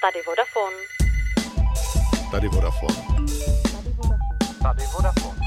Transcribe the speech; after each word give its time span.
Tady 0.00 0.22
Vodafone. 0.26 0.76
Tady 2.30 2.48
Vodafone. 2.48 2.94
Tady 4.62 4.82
Vodafone. 4.96 5.40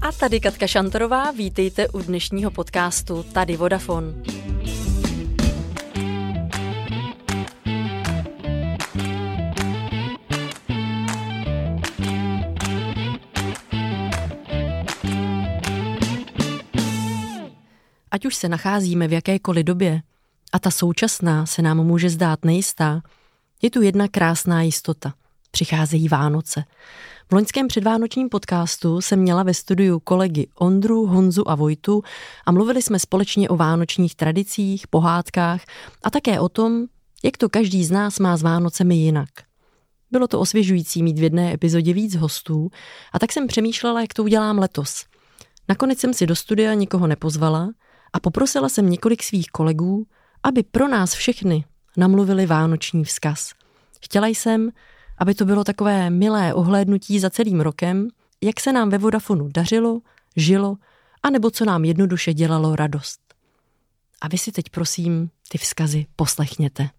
A 0.00 0.12
tady 0.12 0.40
Katka 0.40 0.66
Šantorová, 0.66 1.30
vítejte 1.30 1.88
u 1.88 2.02
dnešního 2.02 2.50
podcastu 2.50 3.22
Tady 3.22 3.56
Vodafone. 3.56 4.12
Ať 18.10 18.26
už 18.26 18.34
se 18.34 18.48
nacházíme 18.48 19.08
v 19.08 19.12
jakékoliv 19.12 19.64
době, 19.64 20.00
a 20.52 20.58
ta 20.58 20.70
současná 20.70 21.46
se 21.46 21.62
nám 21.62 21.84
může 21.84 22.10
zdát 22.10 22.44
nejistá, 22.44 23.00
je 23.62 23.70
tu 23.70 23.82
jedna 23.82 24.08
krásná 24.08 24.62
jistota. 24.62 25.14
Přicházejí 25.50 26.08
Vánoce. 26.08 26.64
V 27.30 27.32
loňském 27.32 27.68
předvánočním 27.68 28.28
podcastu 28.28 29.00
jsem 29.00 29.18
měla 29.18 29.42
ve 29.42 29.54
studiu 29.54 30.00
kolegy 30.00 30.48
Ondru, 30.54 31.06
Honzu 31.06 31.50
a 31.50 31.54
Vojtu 31.54 32.02
a 32.46 32.52
mluvili 32.52 32.82
jsme 32.82 32.98
společně 32.98 33.48
o 33.48 33.56
vánočních 33.56 34.14
tradicích, 34.14 34.86
pohádkách 34.86 35.60
a 36.02 36.10
také 36.10 36.40
o 36.40 36.48
tom, 36.48 36.84
jak 37.24 37.36
to 37.36 37.48
každý 37.48 37.84
z 37.84 37.90
nás 37.90 38.18
má 38.18 38.36
s 38.36 38.42
Vánocemi 38.42 38.96
jinak. 38.96 39.28
Bylo 40.10 40.28
to 40.28 40.40
osvěžující 40.40 41.02
mít 41.02 41.18
v 41.18 41.22
jedné 41.22 41.54
epizodě 41.54 41.92
víc 41.92 42.16
hostů 42.16 42.70
a 43.12 43.18
tak 43.18 43.32
jsem 43.32 43.46
přemýšlela, 43.46 44.00
jak 44.00 44.14
to 44.14 44.22
udělám 44.22 44.58
letos. 44.58 45.04
Nakonec 45.68 45.98
jsem 45.98 46.14
si 46.14 46.26
do 46.26 46.36
studia 46.36 46.74
nikoho 46.74 47.06
nepozvala 47.06 47.68
a 48.12 48.20
poprosila 48.20 48.68
jsem 48.68 48.90
několik 48.90 49.22
svých 49.22 49.46
kolegů, 49.46 50.06
aby 50.42 50.62
pro 50.62 50.88
nás 50.88 51.14
všechny 51.14 51.64
namluvili 51.96 52.46
vánoční 52.46 53.04
vzkaz. 53.04 53.52
Chtěla 54.02 54.26
jsem, 54.26 54.70
aby 55.18 55.34
to 55.34 55.44
bylo 55.44 55.64
takové 55.64 56.10
milé 56.10 56.54
ohlédnutí 56.54 57.20
za 57.20 57.30
celým 57.30 57.60
rokem, 57.60 58.08
jak 58.42 58.60
se 58.60 58.72
nám 58.72 58.90
ve 58.90 58.98
Vodafonu 58.98 59.48
dařilo, 59.54 60.00
žilo, 60.36 60.76
anebo 61.22 61.50
co 61.50 61.64
nám 61.64 61.84
jednoduše 61.84 62.34
dělalo 62.34 62.76
radost. 62.76 63.20
A 64.20 64.28
vy 64.28 64.38
si 64.38 64.52
teď 64.52 64.64
prosím 64.70 65.30
ty 65.48 65.58
vzkazy 65.58 66.06
poslechněte. 66.16 66.90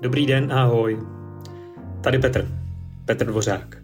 Dobrý 0.00 0.26
den, 0.26 0.52
ahoj. 0.52 0.98
Tady 2.00 2.18
Petr, 2.18 2.59
Petr 3.10 3.26
Dvořák, 3.26 3.76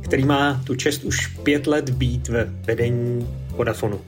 který 0.00 0.24
má 0.24 0.60
tu 0.64 0.74
čest 0.74 1.04
už 1.04 1.26
pět 1.26 1.66
let 1.66 1.90
být 1.90 2.28
ve 2.28 2.44
vedení 2.44 3.28
Vodafonu. 3.48 4.00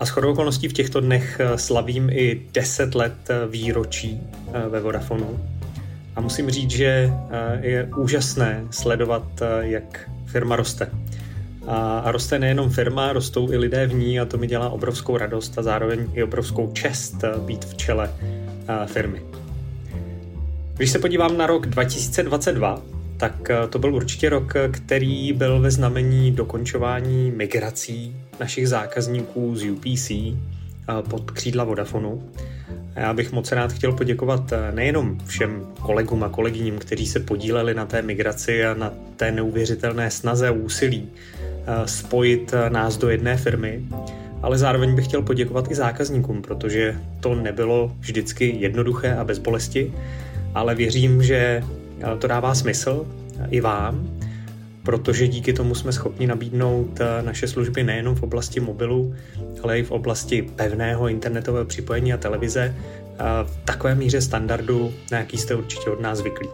A 0.00 0.04
shodou 0.04 0.32
okolností 0.32 0.68
v 0.68 0.72
těchto 0.72 1.00
dnech 1.00 1.40
eh, 1.40 1.58
slavím 1.58 2.10
i 2.10 2.42
10 2.52 2.94
let 2.94 3.14
eh, 3.28 3.46
výročí 3.46 4.20
eh, 4.20 4.68
ve 4.68 4.80
Vodafonu. 4.80 5.40
A 6.16 6.20
musím 6.20 6.50
říct, 6.50 6.70
že 6.70 7.12
je 7.60 7.90
úžasné 7.96 8.64
sledovat, 8.70 9.42
jak 9.60 10.10
firma 10.26 10.56
roste. 10.56 10.90
A 11.66 12.10
roste 12.12 12.38
nejenom 12.38 12.70
firma, 12.70 13.12
rostou 13.12 13.52
i 13.52 13.56
lidé 13.56 13.86
v 13.86 13.94
ní 13.94 14.20
a 14.20 14.24
to 14.24 14.38
mi 14.38 14.46
dělá 14.46 14.68
obrovskou 14.68 15.16
radost 15.16 15.58
a 15.58 15.62
zároveň 15.62 16.10
i 16.14 16.22
obrovskou 16.22 16.72
čest 16.72 17.14
být 17.38 17.64
v 17.64 17.76
čele 17.76 18.10
firmy. 18.86 19.22
Když 20.76 20.90
se 20.90 20.98
podívám 20.98 21.38
na 21.38 21.46
rok 21.46 21.66
2022, 21.66 22.82
tak 23.16 23.50
eh, 23.50 23.68
to 23.68 23.78
byl 23.78 23.94
určitě 23.94 24.28
rok, 24.28 24.54
který 24.70 25.32
byl 25.32 25.60
ve 25.60 25.70
znamení 25.70 26.32
dokončování 26.32 27.30
migrací 27.30 28.16
našich 28.40 28.68
zákazníků 28.68 29.56
z 29.56 29.70
UPC 29.70 30.10
eh, 30.10 30.36
pod 31.10 31.30
křídla 31.30 31.64
Vodafonu. 31.64 32.22
Já 32.96 33.14
bych 33.14 33.32
moc 33.32 33.52
rád 33.52 33.72
chtěl 33.72 33.92
poděkovat 33.92 34.52
eh, 34.52 34.72
nejenom 34.72 35.18
všem 35.26 35.66
kolegům 35.80 36.24
a 36.24 36.28
kolegyním, 36.28 36.78
kteří 36.78 37.06
se 37.06 37.20
podíleli 37.20 37.74
na 37.74 37.86
té 37.86 38.02
migraci 38.02 38.64
a 38.64 38.74
na 38.74 38.92
té 39.16 39.32
neuvěřitelné 39.32 40.10
snaze 40.10 40.48
a 40.48 40.52
úsilí 40.52 41.08
spojit 41.86 42.54
nás 42.68 42.96
do 42.96 43.08
jedné 43.08 43.36
firmy, 43.36 43.84
ale 44.42 44.58
zároveň 44.58 44.94
bych 44.94 45.04
chtěl 45.04 45.22
poděkovat 45.22 45.70
i 45.70 45.74
zákazníkům, 45.74 46.42
protože 46.42 47.00
to 47.20 47.34
nebylo 47.34 47.92
vždycky 48.00 48.56
jednoduché 48.58 49.14
a 49.16 49.24
bez 49.24 49.38
bolesti, 49.38 49.92
ale 50.54 50.74
věřím, 50.74 51.22
že 51.22 51.62
to 52.18 52.26
dává 52.26 52.54
smysl 52.54 53.06
i 53.50 53.60
vám, 53.60 54.18
protože 54.84 55.28
díky 55.28 55.52
tomu 55.52 55.74
jsme 55.74 55.92
schopni 55.92 56.26
nabídnout 56.26 57.00
eh, 57.00 57.22
naše 57.22 57.48
služby 57.48 57.84
nejenom 57.84 58.14
v 58.14 58.22
oblasti 58.22 58.60
mobilu, 58.60 59.14
ale 59.62 59.78
i 59.78 59.82
v 59.82 59.90
oblasti 59.90 60.42
pevného 60.42 61.08
internetového 61.08 61.64
připojení 61.64 62.12
a 62.12 62.16
televize 62.16 62.74
eh, 62.74 63.24
v 63.44 63.56
takové 63.64 63.94
míře 63.94 64.20
standardu, 64.20 64.92
na 65.12 65.18
jaký 65.18 65.38
jste 65.38 65.54
určitě 65.54 65.90
od 65.90 66.00
nás 66.00 66.18
zvyklí. 66.18 66.48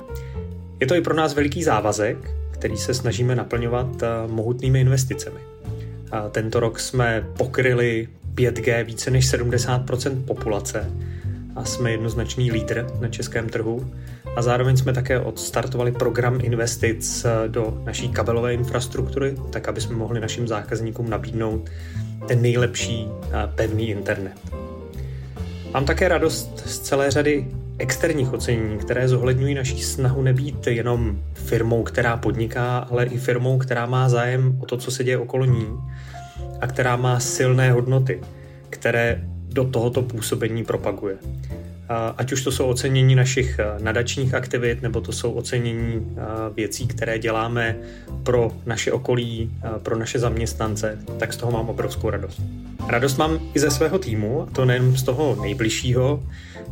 Je 0.81 0.87
to 0.87 0.95
i 0.95 1.00
pro 1.00 1.15
nás 1.15 1.34
veliký 1.34 1.62
závazek, 1.62 2.17
který 2.50 2.77
se 2.77 2.95
snažíme 2.95 3.34
naplňovat 3.34 4.03
eh, 4.03 4.06
mohutnými 4.27 4.81
investicemi. 4.81 5.41
Tento 6.31 6.61
rok 6.61 6.81
jsme 6.81 7.27
pokryli 7.37 8.09
5G 8.34 8.84
více 8.84 9.11
než 9.11 9.33
70% 9.33 10.25
populace 10.25 10.91
a 11.56 11.65
jsme 11.65 11.91
jednoznačný 11.91 12.53
lídr 12.53 12.87
na 13.00 13.09
českém 13.09 13.49
trhu 13.49 13.91
a 14.37 14.43
zároveň 14.43 14.77
jsme 14.77 14.93
také 14.93 15.21
odstartovali 15.21 15.93
program 15.93 16.39
investic 16.43 17.25
eh, 17.25 17.49
do 17.49 17.83
naší 17.85 18.09
kabelové 18.09 18.55
infrastruktury, 18.55 19.37
tak 19.51 19.69
aby 19.69 19.81
jsme 19.81 19.97
mohli 19.97 20.21
našim 20.21 20.49
zákazníkům 20.49 21.11
nabídnout 21.11 21.71
ten 22.29 22.43
nejlepší 22.43 23.09
eh, 23.09 23.29
pevný 23.55 23.91
internet. 23.91 24.33
Mám 25.75 25.85
také 25.85 26.09
radost 26.09 26.63
z 26.67 26.79
celé 26.79 27.11
řady 27.11 27.47
externích 27.79 28.33
ocenění, 28.33 28.79
které 28.79 29.09
zohledňují 29.09 29.55
naší 29.55 29.83
snahu 29.83 30.23
nebýt 30.23 30.67
jenom 30.67 31.19
firmou, 31.35 31.83
která 31.83 32.17
podniká, 32.17 32.79
ale 32.79 33.05
i 33.05 33.19
firmou, 33.19 33.59
která 33.59 33.87
má 33.87 34.09
zájem 34.09 34.59
o 34.61 34.67
to, 34.67 34.77
co 34.77 34.91
se 34.91 35.05
děje 35.05 35.19
okolo 35.19 35.45
ní 35.45 35.67
a 36.61 36.67
která 36.67 36.97
má 36.97 37.21
silné 37.21 37.73
hodnoty, 37.73 38.21
které 38.71 39.25
do 39.53 39.65
tohoto 39.65 40.03
působení 40.03 40.65
propaguje. 40.65 41.16
Ať 42.16 42.33
už 42.33 42.44
to 42.44 42.53
jsou 42.53 42.66
ocenění 42.66 43.15
našich 43.15 43.59
eh, 43.59 43.83
nadačních 43.83 44.34
aktivit, 44.34 44.83
nebo 44.83 45.00
to 45.00 45.12
jsou 45.12 45.33
ocenění 45.33 46.06
eh, 46.16 46.21
věcí, 46.56 46.87
které 46.87 47.19
děláme 47.19 47.77
pro 48.22 48.53
naše 48.66 48.93
okolí, 48.93 49.50
eh, 49.65 49.69
pro 49.78 49.99
naše 49.99 50.19
zaměstnance, 50.19 50.99
tak 51.19 51.33
z 51.33 51.37
toho 51.37 51.53
mám 51.53 51.69
obrovskou 51.69 52.11
radost. 52.11 52.43
Radost 52.88 53.19
mám 53.19 53.38
i 53.55 53.59
ze 53.59 53.71
svého 53.71 53.99
týmu, 53.99 54.43
a 54.43 54.47
to 54.47 54.65
nejen 54.65 54.97
z 54.97 55.03
toho 55.03 55.38
nejbližšího, 55.43 56.22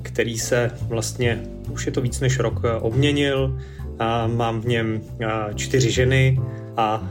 který 0.02 0.38
se 0.38 0.70
vlastně, 0.82 1.40
už 1.70 1.86
je 1.86 1.92
to 1.92 2.00
víc 2.00 2.20
než 2.20 2.38
rok, 2.38 2.62
obměnil. 2.80 3.60
Mám 4.26 4.60
v 4.60 4.66
něm 4.66 5.00
čtyři 5.54 5.90
ženy 5.90 6.40
a 6.76 7.08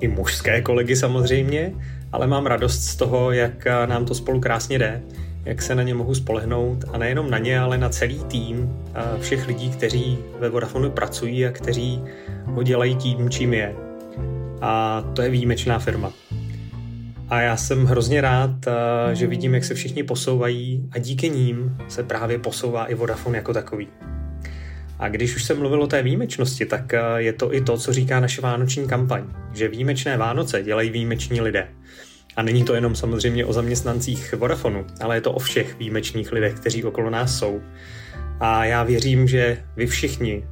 i 0.00 0.08
mužské 0.08 0.62
kolegy 0.62 0.96
samozřejmě, 0.96 1.72
ale 2.14 2.26
mám 2.26 2.46
radost 2.46 2.82
z 2.82 2.96
toho, 2.96 3.32
jak 3.32 3.64
nám 3.86 4.04
to 4.04 4.14
spolu 4.14 4.40
krásně 4.40 4.78
jde 4.78 5.02
jak 5.44 5.62
se 5.62 5.74
na 5.74 5.82
ně 5.82 5.94
mohu 5.94 6.14
spolehnout 6.14 6.84
a 6.92 6.98
nejenom 6.98 7.30
na 7.30 7.38
ně, 7.38 7.58
ale 7.58 7.78
na 7.78 7.88
celý 7.88 8.24
tým 8.24 8.76
všech 9.20 9.46
lidí, 9.46 9.70
kteří 9.70 10.18
ve 10.38 10.48
Vodafonu 10.48 10.90
pracují 10.90 11.46
a 11.46 11.50
kteří 11.50 12.02
ho 12.44 12.62
dělají 12.62 12.94
tím, 12.94 13.30
čím 13.30 13.54
je. 13.54 13.74
A 14.60 15.04
to 15.14 15.22
je 15.22 15.30
výjimečná 15.30 15.78
firma. 15.78 16.12
A 17.28 17.40
já 17.40 17.56
jsem 17.56 17.84
hrozně 17.84 18.20
rád, 18.20 18.50
že 19.12 19.26
vidím, 19.26 19.54
jak 19.54 19.64
se 19.64 19.74
všichni 19.74 20.02
posouvají 20.02 20.88
a 20.92 20.98
díky 20.98 21.30
ním 21.30 21.76
se 21.88 22.02
právě 22.02 22.38
posouvá 22.38 22.86
i 22.86 22.94
Vodafone 22.94 23.38
jako 23.38 23.52
takový. 23.52 23.88
A 24.98 25.08
když 25.08 25.36
už 25.36 25.44
jsem 25.44 25.58
mluvil 25.58 25.82
o 25.82 25.86
té 25.86 26.02
výjimečnosti, 26.02 26.66
tak 26.66 26.92
je 27.16 27.32
to 27.32 27.54
i 27.54 27.60
to, 27.60 27.78
co 27.78 27.92
říká 27.92 28.20
naše 28.20 28.40
vánoční 28.40 28.88
kampaň, 28.88 29.24
že 29.52 29.68
výjimečné 29.68 30.16
Vánoce 30.16 30.62
dělají 30.62 30.90
výjimeční 30.90 31.40
lidé. 31.40 31.68
A 32.36 32.42
není 32.42 32.64
to 32.64 32.74
jenom 32.74 32.94
samozřejmě 32.94 33.44
o 33.44 33.52
zaměstnancích 33.52 34.34
Vodafonu, 34.34 34.86
ale 35.00 35.16
je 35.16 35.20
to 35.20 35.32
o 35.32 35.38
všech 35.38 35.78
výjimečných 35.78 36.32
lidech, 36.32 36.54
kteří 36.54 36.84
okolo 36.84 37.10
nás 37.10 37.38
jsou. 37.38 37.60
A 38.40 38.64
já 38.64 38.82
věřím, 38.82 39.28
že 39.28 39.64
vy 39.76 39.86
všichni 39.86 40.44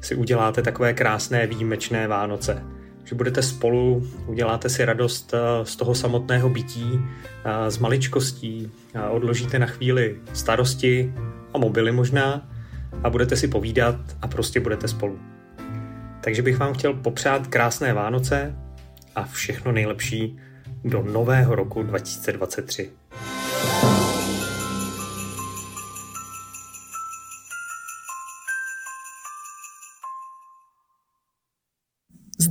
si 0.00 0.14
uděláte 0.14 0.62
takové 0.62 0.92
krásné 0.94 1.46
výjimečné 1.46 2.08
Vánoce. 2.08 2.62
Že 3.04 3.14
budete 3.14 3.42
spolu, 3.42 4.08
uděláte 4.26 4.68
si 4.68 4.84
radost 4.84 5.34
eh, 5.34 5.64
z 5.66 5.76
toho 5.76 5.94
samotného 5.94 6.48
bytí, 6.48 7.00
eh, 7.44 7.70
z 7.70 7.78
maličkostí, 7.78 8.70
odložíte 9.10 9.58
na 9.58 9.66
chvíli 9.66 10.16
starosti 10.32 11.14
a 11.54 11.58
mobily 11.58 11.92
možná 11.92 12.48
a 13.04 13.10
budete 13.10 13.36
si 13.36 13.48
povídat 13.48 13.96
a 14.22 14.28
prostě 14.28 14.60
budete 14.60 14.88
spolu. 14.88 15.18
Takže 16.20 16.42
bych 16.42 16.58
vám 16.58 16.74
chtěl 16.74 16.94
popřát 16.94 17.46
krásné 17.46 17.92
Vánoce 17.92 18.54
a 19.14 19.24
všechno 19.24 19.72
nejlepší 19.72 20.38
do 20.84 21.02
nového 21.02 21.54
roku 21.54 21.82
2023. 21.82 22.90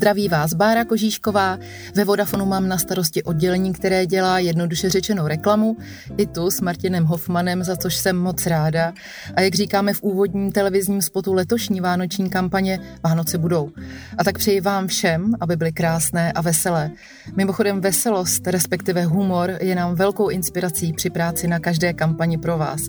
Zdraví 0.08 0.30
vás 0.30 0.54
Bára 0.54 0.86
Kožíšková. 0.86 1.58
Ve 1.96 2.04
Vodafonu 2.04 2.46
mám 2.46 2.68
na 2.68 2.78
starosti 2.78 3.24
oddělení, 3.24 3.74
které 3.74 4.06
dělá 4.06 4.40
jednoduše 4.40 4.90
řečenou 4.90 5.28
reklamu. 5.28 5.78
I 6.18 6.26
tu 6.26 6.52
s 6.52 6.62
Martinem 6.62 7.06
Hoffmanem, 7.06 7.64
za 7.64 7.76
což 7.76 7.96
jsem 7.96 8.18
moc 8.18 8.46
ráda. 8.46 8.94
A 9.36 9.42
jak 9.42 9.56
říkáme 9.56 9.94
v 9.94 10.04
úvodním 10.04 10.52
televizním 10.52 11.02
spotu 11.02 11.34
letošní 11.34 11.82
vánoční 11.82 12.30
kampaně, 12.30 12.80
Vánoce 13.04 13.38
budou. 13.38 13.70
A 14.18 14.24
tak 14.24 14.38
přeji 14.38 14.62
vám 14.62 14.88
všem, 14.88 15.34
aby 15.40 15.56
byly 15.56 15.72
krásné 15.72 16.32
a 16.32 16.42
veselé. 16.42 16.92
Mimochodem 17.36 17.82
veselost, 17.82 18.48
respektive 18.48 19.06
humor, 19.06 19.58
je 19.62 19.76
nám 19.76 19.96
velkou 19.96 20.30
inspirací 20.30 20.94
při 20.94 21.10
práci 21.10 21.48
na 21.48 21.60
každé 21.60 21.94
kampani 21.94 22.38
pro 22.38 22.58
vás. 22.58 22.82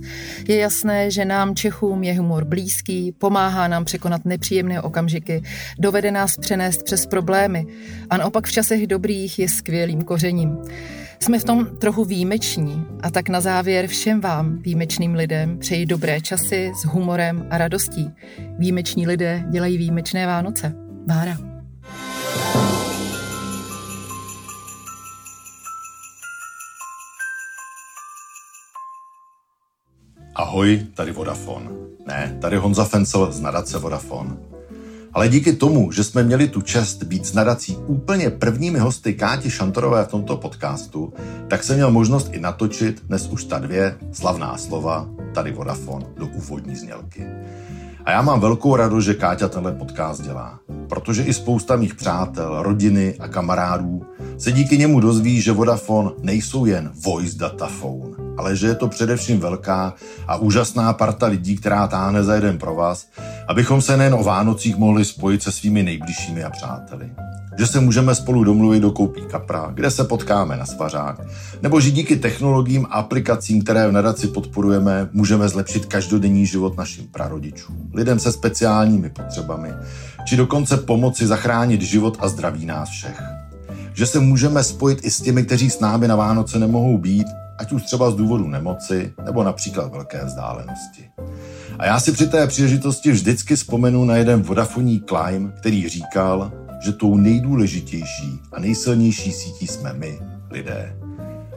Je 0.49 0.57
jasné, 0.57 1.11
že 1.11 1.25
nám 1.25 1.55
Čechům 1.55 2.03
je 2.03 2.19
humor 2.19 2.45
blízký, 2.45 3.13
pomáhá 3.13 3.69
nám 3.69 3.85
překonat 3.85 4.25
nepříjemné 4.25 4.81
okamžiky, 4.81 5.43
dovede 5.79 6.11
nás 6.11 6.37
přenést 6.37 6.83
přes 6.83 7.08
problémy 7.11 7.67
a 8.11 8.17
naopak 8.17 8.47
v 8.47 8.53
časech 8.53 8.87
dobrých 8.87 9.39
je 9.39 9.49
skvělým 9.49 10.03
kořením. 10.03 10.59
Jsme 11.21 11.39
v 11.39 11.45
tom 11.45 11.67
trochu 11.79 12.05
výjimeční 12.05 12.85
a 13.03 13.11
tak 13.11 13.29
na 13.29 13.41
závěr 13.41 13.87
všem 13.87 14.21
vám, 14.21 14.59
výjimečným 14.59 15.15
lidem, 15.15 15.59
přeji 15.59 15.87
dobré 15.87 16.21
časy 16.21 16.73
s 16.81 16.85
humorem 16.85 17.47
a 17.51 17.59
radostí. 17.59 18.11
Výjimeční 18.59 19.07
lidé 19.07 19.45
dělají 19.51 19.79
výjimečné 19.79 20.27
Vánoce. 20.27 20.73
Bára. 21.07 21.37
Ahoj, 30.35 30.87
tady 30.95 31.13
Vodafone. 31.13 31.71
Ne, 32.07 32.39
tady 32.41 32.57
Honza 32.57 32.85
Fencel 32.85 33.33
z 33.33 33.41
nadace 33.41 33.79
Vodafone. 33.79 34.58
Ale 35.13 35.29
díky 35.29 35.53
tomu, 35.53 35.93
že 35.93 36.05
jsme 36.05 36.23
měli 36.23 36.49
tu 36.49 36.61
čest 36.61 37.03
být 37.03 37.27
s 37.27 37.33
nadací 37.33 37.77
úplně 37.87 38.31
prvními 38.31 38.79
hosty 38.79 39.15
Káti 39.15 39.51
Šantorové 39.51 40.05
v 40.05 40.09
tomto 40.09 40.37
podcastu, 40.37 41.13
tak 41.49 41.65
jsem 41.65 41.77
měl 41.77 41.91
možnost 41.91 42.29
i 42.33 42.41
natočit 42.41 43.03
dnes 43.07 43.29
už 43.29 43.45
ta 43.45 43.59
dvě 43.59 43.97
slavná 44.13 44.59
slova, 44.59 45.09
tady 45.35 45.53
Vodafone, 45.53 46.07
do 46.17 46.27
úvodní 46.27 46.77
znělky. 46.77 47.27
A 48.05 48.11
já 48.11 48.23
mám 48.23 48.41
velkou 48.41 48.77
radost, 48.77 49.05
že 49.05 49.15
Káťa 49.15 49.49
tenhle 49.49 49.73
podcast 49.73 50.23
dělá, 50.23 50.59
protože 50.89 51.23
i 51.23 51.35
spousta 51.35 51.77
mých 51.77 51.95
přátel, 51.95 52.63
rodiny 52.63 53.15
a 53.19 53.29
kamarádů 53.29 54.03
se 54.39 54.53
díky 54.53 54.79
němu 54.79 55.01
dozví, 55.01 55.41
že 55.41 55.53
Vodafone 55.53 56.11
nejsou 56.23 56.67
jen 56.67 56.91
voice 57.05 57.39
data 57.39 57.67
phone, 57.67 58.17
ale 58.39 58.57
že 58.57 58.67
je 58.67 58.75
to 58.75 58.89
především 58.89 59.41
velká 59.41 59.95
a 60.27 60.37
úžasná 60.37 60.93
parta 60.93 61.27
lidí, 61.27 61.57
která 61.57 61.87
táhne 61.87 62.25
za 62.25 62.35
jeden 62.35 62.59
pro 62.59 62.75
vás, 62.75 63.07
abychom 63.49 63.83
se 63.83 63.97
nejen 63.97 64.15
o 64.15 64.25
Vánocích 64.25 64.77
mohli 64.77 65.05
spojit 65.05 65.43
se 65.43 65.53
svými 65.53 65.83
nejbližšími 65.83 66.45
a 66.45 66.51
přáteli. 66.51 67.11
Že 67.59 67.67
se 67.67 67.81
můžeme 67.81 68.15
spolu 68.15 68.45
domluvit 68.45 68.81
do 68.81 68.91
koupí 68.91 69.21
kapra, 69.31 69.71
kde 69.75 69.91
se 69.91 70.05
potkáme 70.05 70.57
na 70.57 70.67
svařák, 70.67 71.21
nebo 71.63 71.81
že 71.81 71.91
díky 71.91 72.17
technologiím 72.17 72.87
a 72.91 72.95
aplikacím, 72.95 73.63
které 73.63 73.89
v 73.89 73.93
nadaci 73.93 74.27
podporujeme, 74.27 75.09
můžeme 75.13 75.49
zlepšit 75.49 75.87
každodenní 75.87 76.47
život 76.47 76.77
našim 76.77 77.07
prarodičům, 77.07 77.91
lidem 77.95 78.19
se 78.19 78.33
speciálními 78.33 79.11
potřebami, 79.11 79.69
či 80.25 80.37
dokonce 80.37 80.77
pomoci 80.77 81.27
zachránit 81.27 81.83
život 81.83 82.17
a 82.21 82.29
zdraví 82.29 82.67
nás 82.67 82.89
všech. 82.89 83.23
Že 83.95 84.07
se 84.07 84.21
můžeme 84.21 84.65
spojit 84.65 84.99
i 85.03 85.11
s 85.11 85.21
těmi, 85.21 85.45
kteří 85.45 85.71
s 85.71 85.81
námi 85.81 86.09
na 86.09 86.17
Vánoce 86.17 86.59
nemohou 86.59 86.99
být, 86.99 87.27
ať 87.59 87.73
už 87.73 87.83
třeba 87.83 88.11
z 88.11 88.15
důvodu 88.15 88.49
nemoci 88.49 89.15
nebo 89.25 89.43
například 89.43 89.93
velké 89.93 90.25
vzdálenosti. 90.25 91.11
A 91.79 91.87
já 91.87 92.01
si 92.01 92.13
při 92.13 92.27
té 92.27 92.47
příležitosti 92.47 93.11
vždycky 93.11 93.57
vzpomenu 93.57 94.05
na 94.05 94.17
jeden 94.17 94.43
vodafoní 94.43 95.03
climb, 95.09 95.55
který 95.55 95.89
říkal, 95.89 96.53
že 96.81 96.93
tou 96.93 97.17
nejdůležitější 97.17 98.41
a 98.53 98.61
nejsilnější 98.61 99.33
sítí 99.33 99.67
jsme 99.67 99.93
my, 99.93 100.19
lidé. 100.51 100.97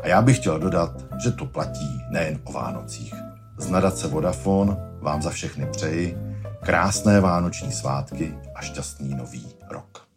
A 0.04 0.08
já 0.08 0.22
bych 0.22 0.38
chtěl 0.38 0.60
dodat, 0.60 1.06
že 1.24 1.32
to 1.32 1.46
platí 1.46 2.02
nejen 2.12 2.40
o 2.44 2.52
Vánocích. 2.52 3.14
Z 3.58 3.70
nadace 3.70 4.08
Vodafone 4.08 4.78
vám 5.02 5.22
za 5.22 5.30
všechny 5.30 5.66
přeji 5.66 6.18
krásné 6.64 7.20
vánoční 7.20 7.72
svátky 7.72 8.34
a 8.56 8.62
šťastný 8.62 9.16
nový 9.16 9.46
rok. 9.72 10.08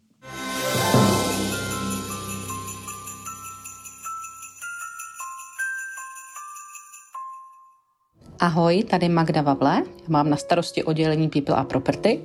Ahoj, 8.45 8.83
tady 8.83 9.09
Magda 9.09 9.41
Vavle, 9.41 9.83
mám 10.07 10.29
na 10.29 10.37
starosti 10.37 10.83
oddělení 10.83 11.29
People 11.29 11.55
a 11.55 11.63
Property 11.63 12.21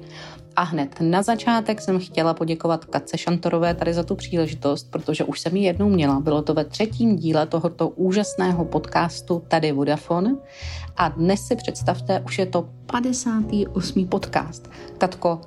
a 0.57 0.63
hned 0.63 0.97
na 1.01 1.23
začátek 1.23 1.81
jsem 1.81 1.99
chtěla 1.99 2.35
poděkovat 2.35 2.85
Katce 2.85 3.19
Šantorové 3.19 3.75
tady 3.75 3.95
za 3.95 4.03
tu 4.03 4.17
příležitost, 4.17 4.91
protože 4.91 5.25
už 5.25 5.41
jsem 5.41 5.57
ji 5.57 5.65
jednou 5.65 5.89
měla. 5.89 6.21
Bylo 6.21 6.43
to 6.43 6.55
ve 6.55 6.65
třetím 6.65 7.17
díle 7.17 7.47
tohoto 7.47 7.89
úžasného 7.89 8.65
podcastu 8.65 9.43
Tady 9.49 9.73
Vodafone 9.73 10.37
a 10.97 11.09
dnes 11.09 11.47
si 11.47 11.57
představte, 11.57 12.21
už 12.21 12.39
je 12.39 12.47
to 12.47 12.69
58. 12.87 14.09
podcast. 14.09 14.71
Katko, 14.99 15.41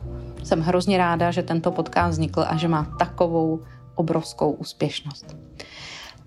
jsem 0.43 0.61
hrozně 0.61 0.97
ráda, 0.97 1.31
že 1.31 1.43
tento 1.43 1.71
podcast 1.71 2.11
vznikl 2.11 2.45
a 2.47 2.57
že 2.57 2.67
má 2.67 2.95
takovou 2.99 3.59
obrovskou 3.95 4.51
úspěšnost. 4.51 5.35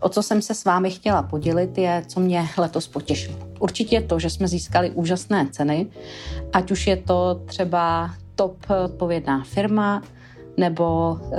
O 0.01 0.09
co 0.09 0.23
jsem 0.23 0.43
se 0.43 0.55
s 0.55 0.65
vámi 0.65 0.91
chtěla 0.91 1.23
podělit, 1.23 1.79
je, 1.79 2.05
co 2.07 2.21
mě 2.21 2.49
letos 2.59 2.89
potěšilo. 2.89 3.39
Určitě 3.59 4.01
to, 4.01 4.19
že 4.19 4.31
jsme 4.31 4.49
získali 4.49 4.91
úžasné 4.91 5.49
ceny, 5.51 5.87
ať 6.53 6.71
už 6.71 6.87
je 6.87 6.97
to 6.97 7.41
třeba 7.47 8.11
top 8.35 8.57
odpovědná 8.85 9.45
firma, 9.45 10.03
nebo 10.57 11.19
eh, 11.33 11.37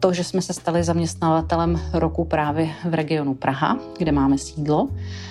to, 0.00 0.12
že 0.12 0.24
jsme 0.24 0.42
se 0.42 0.52
stali 0.52 0.84
zaměstnavatelem 0.84 1.80
roku 1.92 2.24
právě 2.24 2.68
v 2.84 2.94
regionu 2.94 3.34
Praha, 3.34 3.78
kde 3.98 4.12
máme 4.12 4.38
sídlo, 4.38 4.88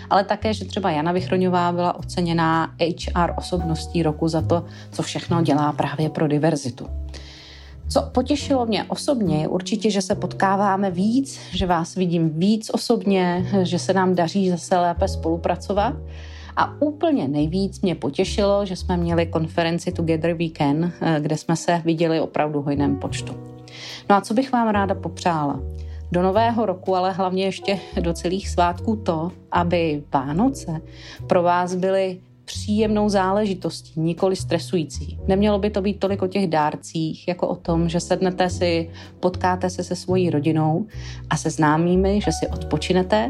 ale 0.09 0.23
také, 0.23 0.53
že 0.53 0.65
třeba 0.65 0.91
Jana 0.91 1.12
Vychroňová 1.12 1.71
byla 1.71 1.95
oceněná 1.95 2.75
HR 2.79 3.33
osobností 3.38 4.03
roku 4.03 4.27
za 4.27 4.41
to, 4.41 4.65
co 4.91 5.03
všechno 5.03 5.41
dělá 5.41 5.71
právě 5.71 6.09
pro 6.09 6.27
diverzitu. 6.27 6.88
Co 7.91 8.01
potěšilo 8.01 8.65
mě 8.65 8.83
osobně 8.83 9.41
je 9.41 9.47
určitě, 9.47 9.91
že 9.91 10.01
se 10.01 10.15
potkáváme 10.15 10.91
víc, 10.91 11.39
že 11.51 11.65
vás 11.65 11.95
vidím 11.95 12.29
víc 12.29 12.71
osobně, 12.73 13.45
že 13.63 13.79
se 13.79 13.93
nám 13.93 14.15
daří 14.15 14.49
zase 14.49 14.77
lépe 14.77 15.07
spolupracovat. 15.07 15.93
A 16.55 16.81
úplně 16.81 17.27
nejvíc 17.27 17.81
mě 17.81 17.95
potěšilo, 17.95 18.65
že 18.65 18.75
jsme 18.75 18.97
měli 18.97 19.25
konferenci 19.25 19.91
Together 19.91 20.33
Weekend, 20.33 20.93
kde 21.19 21.38
jsme 21.38 21.55
se 21.55 21.81
viděli 21.85 22.19
opravdu 22.19 22.61
hojném 22.61 22.99
počtu. 22.99 23.33
No 24.09 24.15
a 24.15 24.21
co 24.21 24.33
bych 24.33 24.51
vám 24.51 24.69
ráda 24.69 24.95
popřála? 24.95 25.59
Do 26.11 26.21
nového 26.21 26.65
roku, 26.65 26.95
ale 26.95 27.11
hlavně 27.11 27.44
ještě 27.44 27.80
do 28.01 28.13
celých 28.13 28.49
svátků 28.49 28.95
to, 28.95 29.31
aby 29.51 30.04
Vánoce 30.13 30.81
pro 31.27 31.44
vás 31.44 31.75
byly 31.75 32.19
příjemnou 32.51 33.09
záležitostí, 33.09 33.99
nikoli 33.99 34.35
stresující. 34.35 35.19
Nemělo 35.27 35.59
by 35.59 35.69
to 35.69 35.81
být 35.81 35.99
tolik 35.99 36.21
o 36.21 36.27
těch 36.27 36.47
dárcích, 36.47 37.27
jako 37.27 37.47
o 37.47 37.55
tom, 37.55 37.89
že 37.89 37.99
sednete 37.99 38.49
si, 38.49 38.89
potkáte 39.19 39.69
se 39.69 39.83
se 39.83 39.95
svojí 39.95 40.29
rodinou 40.29 40.85
a 41.29 41.37
se 41.37 41.49
známými, 41.49 42.21
že 42.21 42.31
si 42.31 42.47
odpočinete, 42.47 43.29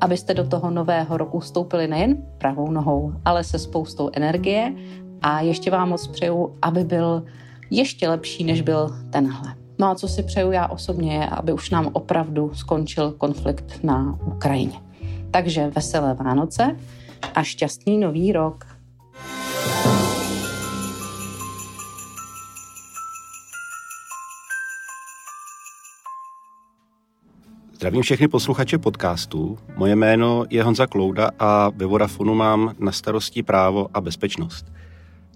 abyste 0.00 0.34
do 0.34 0.48
toho 0.48 0.70
nového 0.70 1.16
roku 1.16 1.38
vstoupili 1.38 1.88
nejen 1.88 2.16
pravou 2.38 2.70
nohou, 2.70 3.12
ale 3.24 3.44
se 3.44 3.58
spoustou 3.58 4.10
energie 4.12 4.74
a 5.22 5.40
ještě 5.40 5.70
vám 5.70 5.88
moc 5.88 6.06
přeju, 6.06 6.54
aby 6.62 6.84
byl 6.84 7.24
ještě 7.70 8.08
lepší, 8.08 8.44
než 8.44 8.60
byl 8.60 8.96
tenhle. 9.10 9.54
No 9.78 9.86
a 9.86 9.94
co 9.94 10.08
si 10.08 10.22
přeju 10.22 10.52
já 10.52 10.66
osobně 10.66 11.14
je, 11.14 11.26
aby 11.26 11.52
už 11.52 11.70
nám 11.70 11.90
opravdu 11.92 12.50
skončil 12.54 13.12
konflikt 13.12 13.84
na 13.84 14.18
Ukrajině. 14.26 14.78
Takže 15.30 15.68
veselé 15.74 16.14
Vánoce, 16.14 16.76
a 17.34 17.42
šťastný 17.42 17.98
nový 17.98 18.32
rok. 18.32 18.66
Zdravím 27.80 28.02
všechny 28.02 28.28
posluchače 28.28 28.78
podcastu. 28.78 29.58
Moje 29.76 29.96
jméno 29.96 30.44
je 30.50 30.62
Honza 30.62 30.86
Klouda 30.86 31.30
a 31.38 31.70
ve 31.74 31.86
Vodafonu 31.86 32.34
mám 32.34 32.74
na 32.78 32.92
starosti 32.92 33.42
právo 33.42 33.88
a 33.94 34.00
bezpečnost. 34.00 34.72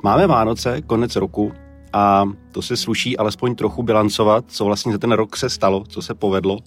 Máme 0.03 0.27
Vánoce, 0.27 0.83
konec 0.83 1.17
roku 1.17 1.53
a 1.93 2.25
to 2.53 2.63
se 2.63 2.77
sluší 2.77 3.17
alespoň 3.17 3.55
trochu 3.55 3.83
bilancovat, 3.83 4.45
co 4.49 4.65
vlastně 4.65 4.93
za 4.93 4.99
ten 4.99 5.13
rok 5.13 5.37
se 5.37 5.51
stalo, 5.51 5.85
co 5.89 6.03
se 6.03 6.15
povedlo. 6.15 6.59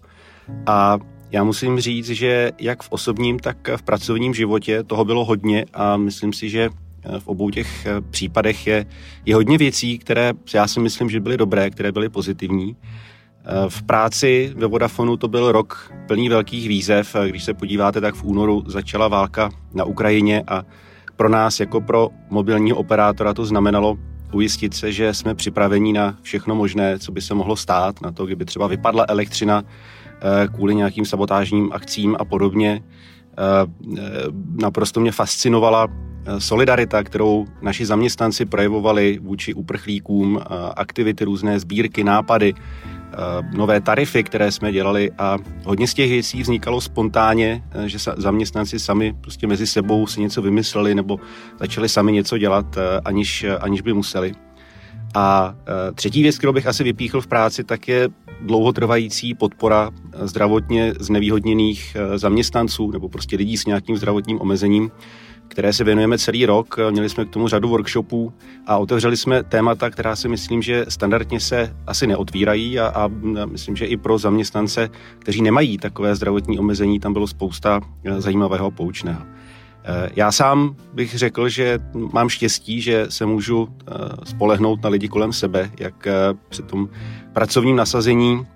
A 0.65 0.97
já 1.31 1.43
musím 1.43 1.79
říct, 1.79 2.09
že 2.09 2.51
jak 2.59 2.83
v 2.83 2.91
osobním, 2.91 3.39
tak 3.39 3.69
v 3.75 3.81
pracovním 3.81 4.33
životě 4.33 4.83
toho 4.83 5.05
bylo 5.05 5.25
hodně 5.25 5.65
a 5.73 5.97
myslím 5.97 6.33
si, 6.33 6.49
že 6.49 6.69
eh, 6.69 7.19
v 7.19 7.27
obou 7.27 7.49
těch 7.49 7.85
eh, 7.85 8.01
případech 8.01 8.67
je, 8.67 8.85
je 9.25 9.35
hodně 9.35 9.57
věcí, 9.57 9.97
které 9.99 10.33
já 10.53 10.67
si 10.67 10.79
myslím, 10.79 11.09
že 11.09 11.19
byly 11.19 11.37
dobré, 11.37 11.69
které 11.69 11.91
byly 11.91 12.09
pozitivní. 12.09 12.75
Eh, 12.75 13.69
v 13.69 13.83
práci 13.83 14.53
ve 14.55 14.67
Vodafonu 14.67 15.17
to 15.17 15.27
byl 15.27 15.51
rok 15.51 15.93
plný 16.07 16.29
velkých 16.29 16.67
výzev. 16.67 17.15
Když 17.29 17.43
se 17.43 17.53
podíváte, 17.53 18.01
tak 18.01 18.15
v 18.15 18.23
únoru 18.23 18.63
začala 18.67 19.07
válka 19.07 19.49
na 19.73 19.83
Ukrajině 19.83 20.43
a 20.47 20.63
pro 21.15 21.29
nás 21.29 21.59
jako 21.59 21.81
pro 21.81 22.09
mobilního 22.29 22.77
operátora 22.77 23.33
to 23.33 23.45
znamenalo 23.45 23.97
ujistit 24.31 24.73
se, 24.73 24.91
že 24.91 25.13
jsme 25.13 25.35
připraveni 25.35 25.93
na 25.93 26.17
všechno 26.21 26.55
možné, 26.55 26.99
co 26.99 27.11
by 27.11 27.21
se 27.21 27.33
mohlo 27.33 27.55
stát, 27.55 28.01
na 28.01 28.11
to, 28.11 28.25
kdyby 28.25 28.45
třeba 28.45 28.67
vypadla 28.67 29.05
elektřina 29.09 29.63
kvůli 30.53 30.75
nějakým 30.75 31.05
sabotážním 31.05 31.69
akcím 31.73 32.15
a 32.19 32.25
podobně. 32.25 32.83
Eh, 32.83 33.97
naprosto 34.61 34.99
mě 34.99 35.11
fascinovala 35.11 35.87
solidarita, 36.37 37.03
kterou 37.03 37.45
naši 37.61 37.85
zaměstnanci 37.85 38.45
projevovali 38.45 39.19
vůči 39.21 39.53
uprchlíkům, 39.53 40.41
aktivity, 40.75 41.23
různé 41.25 41.59
sbírky, 41.59 42.03
nápady, 42.03 42.53
nové 43.53 43.81
tarify, 43.81 44.23
které 44.23 44.51
jsme 44.51 44.71
dělali 44.71 45.11
a 45.17 45.37
hodně 45.65 45.87
z 45.87 45.93
těch 45.93 46.09
věcí 46.09 46.41
vznikalo 46.41 46.81
spontánně, 46.81 47.63
že 47.85 47.97
zaměstnanci 48.17 48.79
sami 48.79 49.13
prostě 49.21 49.47
mezi 49.47 49.67
sebou 49.67 50.07
si 50.07 50.21
něco 50.21 50.41
vymysleli 50.41 50.95
nebo 50.95 51.19
začali 51.59 51.89
sami 51.89 52.11
něco 52.11 52.37
dělat, 52.37 52.77
aniž, 53.05 53.45
aniž 53.59 53.81
by 53.81 53.93
museli. 53.93 54.33
A 55.15 55.55
třetí 55.95 56.23
věc, 56.23 56.37
kterou 56.37 56.53
bych 56.53 56.67
asi 56.67 56.83
vypíchl 56.83 57.21
v 57.21 57.27
práci, 57.27 57.63
tak 57.63 57.87
je 57.87 58.09
dlouhotrvající 58.41 59.33
podpora 59.33 59.91
zdravotně 60.21 60.93
znevýhodněných 60.99 61.97
zaměstnanců 62.15 62.91
nebo 62.91 63.09
prostě 63.09 63.35
lidí 63.37 63.57
s 63.57 63.65
nějakým 63.65 63.97
zdravotním 63.97 64.41
omezením, 64.41 64.91
které 65.47 65.73
se 65.73 65.83
věnujeme 65.83 66.17
celý 66.17 66.45
rok. 66.45 66.75
Měli 66.91 67.09
jsme 67.09 67.25
k 67.25 67.29
tomu 67.29 67.47
řadu 67.47 67.69
workshopů 67.69 68.33
a 68.67 68.77
otevřeli 68.77 69.17
jsme 69.17 69.43
témata, 69.43 69.89
která 69.89 70.15
si 70.15 70.27
myslím, 70.27 70.61
že 70.61 70.85
standardně 70.89 71.39
se 71.39 71.75
asi 71.87 72.07
neotvírají 72.07 72.79
a, 72.79 72.87
a 72.87 73.09
myslím, 73.45 73.75
že 73.75 73.85
i 73.85 73.97
pro 73.97 74.17
zaměstnance, 74.17 74.89
kteří 75.19 75.41
nemají 75.41 75.77
takové 75.77 76.15
zdravotní 76.15 76.59
omezení, 76.59 76.99
tam 76.99 77.13
bylo 77.13 77.27
spousta 77.27 77.81
zajímavého 78.17 78.71
poučného. 78.71 79.21
Eh, 79.89 80.09
já 80.15 80.31
sám 80.31 80.75
bych 80.93 81.17
řekl, 81.17 81.49
že 81.49 81.79
mám 82.13 82.29
štěstí, 82.29 82.81
že 82.81 83.05
se 83.09 83.25
můžu 83.25 83.69
eh, 83.69 83.93
spolehnout 84.23 84.83
na 84.83 84.89
lidi 84.89 85.07
kolem 85.07 85.33
sebe, 85.33 85.71
jak 85.79 86.07
při 86.49 86.61
tom 86.61 86.89
pracovním 87.33 87.75
nasazení, 87.75 88.47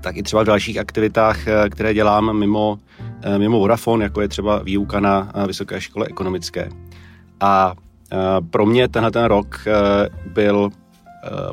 tak 0.00 0.16
i 0.16 0.22
třeba 0.22 0.42
v 0.42 0.46
dalších 0.46 0.78
aktivitách, 0.78 1.38
které 1.70 1.94
dělám 1.94 2.38
mimo 2.38 2.78
Eh, 3.22 3.38
mimo 3.38 3.58
Vodafone, 3.58 4.04
jako 4.04 4.20
je 4.20 4.28
třeba 4.28 4.62
výuka 4.62 5.00
na 5.00 5.32
eh, 5.34 5.46
Vysoké 5.46 5.80
škole 5.80 6.06
ekonomické. 6.06 6.68
A 7.40 7.74
eh, 8.12 8.16
pro 8.50 8.66
mě 8.66 8.88
tenhle 8.88 9.10
ten 9.10 9.24
rok 9.24 9.64
byl 10.26 10.70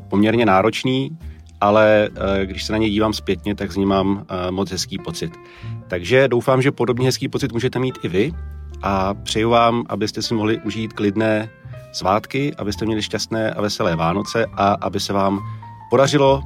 poměrně 0.07 0.45
náročný, 0.45 1.17
ale 1.61 2.09
když 2.45 2.63
se 2.63 2.71
na 2.73 2.77
něj 2.77 2.89
dívám 2.89 3.13
zpětně, 3.13 3.55
tak 3.55 3.71
z 3.71 3.75
ní 3.75 3.85
mám 3.85 4.25
moc 4.49 4.71
hezký 4.71 4.97
pocit. 4.97 5.31
Takže 5.87 6.27
doufám, 6.27 6.61
že 6.61 6.71
podobně 6.71 7.05
hezký 7.05 7.29
pocit 7.29 7.51
můžete 7.51 7.79
mít 7.79 7.97
i 8.03 8.07
vy 8.07 8.33
a 8.83 9.13
přeju 9.13 9.49
vám, 9.49 9.83
abyste 9.89 10.21
si 10.21 10.33
mohli 10.33 10.57
užít 10.57 10.93
klidné 10.93 11.49
svátky, 11.91 12.55
abyste 12.57 12.85
měli 12.85 13.01
šťastné 13.01 13.51
a 13.51 13.61
veselé 13.61 13.95
Vánoce 13.95 14.45
a 14.53 14.77
aby 14.81 14.99
se 14.99 15.13
vám 15.13 15.39
podařilo 15.89 16.41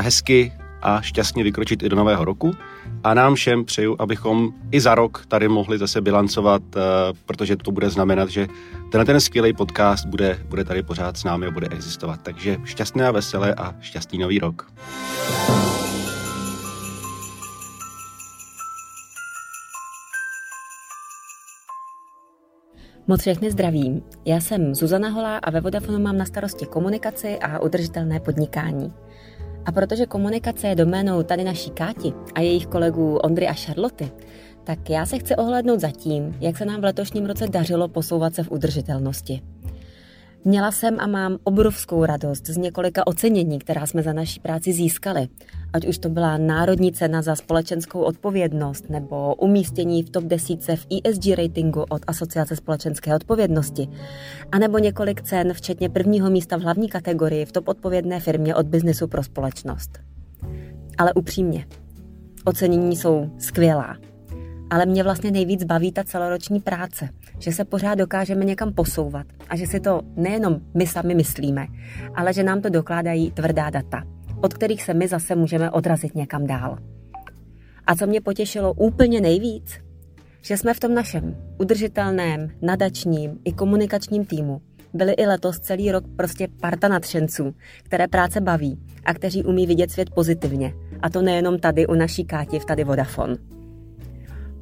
hezky 0.00 0.52
a 0.82 1.00
šťastně 1.00 1.44
vykročit 1.44 1.82
i 1.82 1.88
do 1.88 1.96
nového 1.96 2.24
roku. 2.24 2.56
A 3.04 3.14
nám 3.14 3.34
všem 3.34 3.64
přeju, 3.64 3.96
abychom 3.98 4.50
i 4.70 4.80
za 4.80 4.94
rok 4.94 5.24
tady 5.28 5.48
mohli 5.48 5.78
zase 5.78 6.00
bilancovat, 6.00 6.62
eh, 6.76 6.80
protože 7.26 7.56
to 7.56 7.70
bude 7.70 7.90
znamenat, 7.90 8.28
že 8.28 8.46
tenhle 8.92 9.04
ten 9.04 9.20
skvělý 9.20 9.52
podcast 9.52 10.06
bude, 10.06 10.38
bude 10.48 10.64
tady 10.64 10.82
pořád 10.82 11.16
s 11.16 11.24
námi 11.24 11.46
a 11.46 11.50
bude 11.50 11.68
existovat. 11.70 12.20
Takže 12.22 12.56
šťastné 12.64 13.06
a 13.06 13.10
veselé 13.10 13.54
a 13.54 13.74
šťastný 13.80 14.18
nový 14.18 14.38
rok. 14.38 14.72
Moc 23.06 23.20
všechny 23.20 23.50
zdravím. 23.50 24.02
Já 24.24 24.40
jsem 24.40 24.74
Zuzana 24.74 25.08
Holá 25.08 25.36
a 25.36 25.50
ve 25.50 25.60
Vodafonu 25.60 25.98
mám 25.98 26.18
na 26.18 26.24
starosti 26.24 26.66
komunikaci 26.66 27.38
a 27.38 27.58
udržitelné 27.58 28.20
podnikání. 28.20 28.92
A 29.64 29.72
protože 29.72 30.06
komunikace 30.06 30.68
je 30.68 30.74
doménou 30.74 31.22
tady 31.22 31.44
naší 31.44 31.70
Káti 31.70 32.12
a 32.34 32.40
jejich 32.40 32.66
kolegů 32.66 33.16
Ondry 33.16 33.48
a 33.48 33.52
Charloty, 33.52 34.10
tak 34.64 34.90
já 34.90 35.06
se 35.06 35.18
chci 35.18 35.36
ohlednout 35.36 35.80
za 35.80 35.90
tím, 35.90 36.36
jak 36.40 36.56
se 36.56 36.64
nám 36.64 36.80
v 36.80 36.84
letošním 36.84 37.26
roce 37.26 37.46
dařilo 37.46 37.88
posouvat 37.88 38.34
se 38.34 38.42
v 38.42 38.50
udržitelnosti. 38.50 39.42
Měla 40.44 40.72
jsem 40.72 41.00
a 41.00 41.06
mám 41.06 41.38
obrovskou 41.44 42.04
radost 42.04 42.46
z 42.46 42.56
několika 42.56 43.06
ocenění, 43.06 43.58
která 43.58 43.86
jsme 43.86 44.02
za 44.02 44.12
naší 44.12 44.40
práci 44.40 44.72
získali. 44.72 45.28
Ať 45.72 45.86
už 45.86 45.98
to 45.98 46.08
byla 46.08 46.36
Národní 46.36 46.92
cena 46.92 47.22
za 47.22 47.36
společenskou 47.36 48.00
odpovědnost 48.00 48.90
nebo 48.90 49.34
umístění 49.34 50.02
v 50.02 50.10
top 50.10 50.24
desíce 50.24 50.76
v 50.76 50.86
ESG 51.04 51.26
ratingu 51.36 51.84
od 51.88 52.02
Asociace 52.06 52.56
společenské 52.56 53.16
odpovědnosti, 53.16 53.88
a 54.52 54.58
nebo 54.58 54.78
několik 54.78 55.22
cen, 55.22 55.52
včetně 55.52 55.88
prvního 55.88 56.30
místa 56.30 56.56
v 56.56 56.62
hlavní 56.62 56.88
kategorii 56.88 57.44
v 57.44 57.52
top 57.52 57.68
odpovědné 57.68 58.20
firmě 58.20 58.54
od 58.54 58.66
biznesu 58.66 59.08
pro 59.08 59.22
společnost. 59.22 59.98
Ale 60.98 61.12
upřímně, 61.12 61.66
ocenění 62.44 62.96
jsou 62.96 63.30
skvělá. 63.38 63.96
Ale 64.70 64.86
mě 64.86 65.02
vlastně 65.02 65.30
nejvíc 65.30 65.64
baví 65.64 65.92
ta 65.92 66.04
celoroční 66.04 66.60
práce, 66.60 67.08
že 67.38 67.52
se 67.52 67.64
pořád 67.64 67.94
dokážeme 67.94 68.44
někam 68.44 68.72
posouvat 68.72 69.26
a 69.48 69.56
že 69.56 69.66
si 69.66 69.80
to 69.80 70.00
nejenom 70.16 70.60
my 70.74 70.86
sami 70.86 71.14
myslíme, 71.14 71.66
ale 72.14 72.32
že 72.32 72.42
nám 72.42 72.60
to 72.60 72.68
dokládají 72.68 73.30
tvrdá 73.30 73.70
data, 73.70 74.02
od 74.42 74.54
kterých 74.54 74.82
se 74.82 74.94
my 74.94 75.08
zase 75.08 75.34
můžeme 75.34 75.70
odrazit 75.70 76.14
někam 76.14 76.46
dál. 76.46 76.78
A 77.86 77.94
co 77.94 78.06
mě 78.06 78.20
potěšilo 78.20 78.72
úplně 78.72 79.20
nejvíc, 79.20 79.80
že 80.42 80.56
jsme 80.56 80.74
v 80.74 80.80
tom 80.80 80.94
našem 80.94 81.36
udržitelném, 81.58 82.50
nadačním 82.62 83.38
i 83.44 83.52
komunikačním 83.52 84.24
týmu 84.24 84.60
byli 84.94 85.12
i 85.12 85.26
letos 85.26 85.58
celý 85.58 85.92
rok 85.92 86.04
prostě 86.16 86.48
parta 86.60 86.88
nadšenců, 86.88 87.54
které 87.82 88.08
práce 88.08 88.40
baví 88.40 88.78
a 89.04 89.14
kteří 89.14 89.44
umí 89.44 89.66
vidět 89.66 89.90
svět 89.90 90.10
pozitivně. 90.10 90.74
A 91.02 91.10
to 91.10 91.22
nejenom 91.22 91.58
tady 91.58 91.86
u 91.86 91.94
naší 91.94 92.24
Káti 92.24 92.58
v 92.58 92.64
tady 92.64 92.84
Vodafone. 92.84 93.36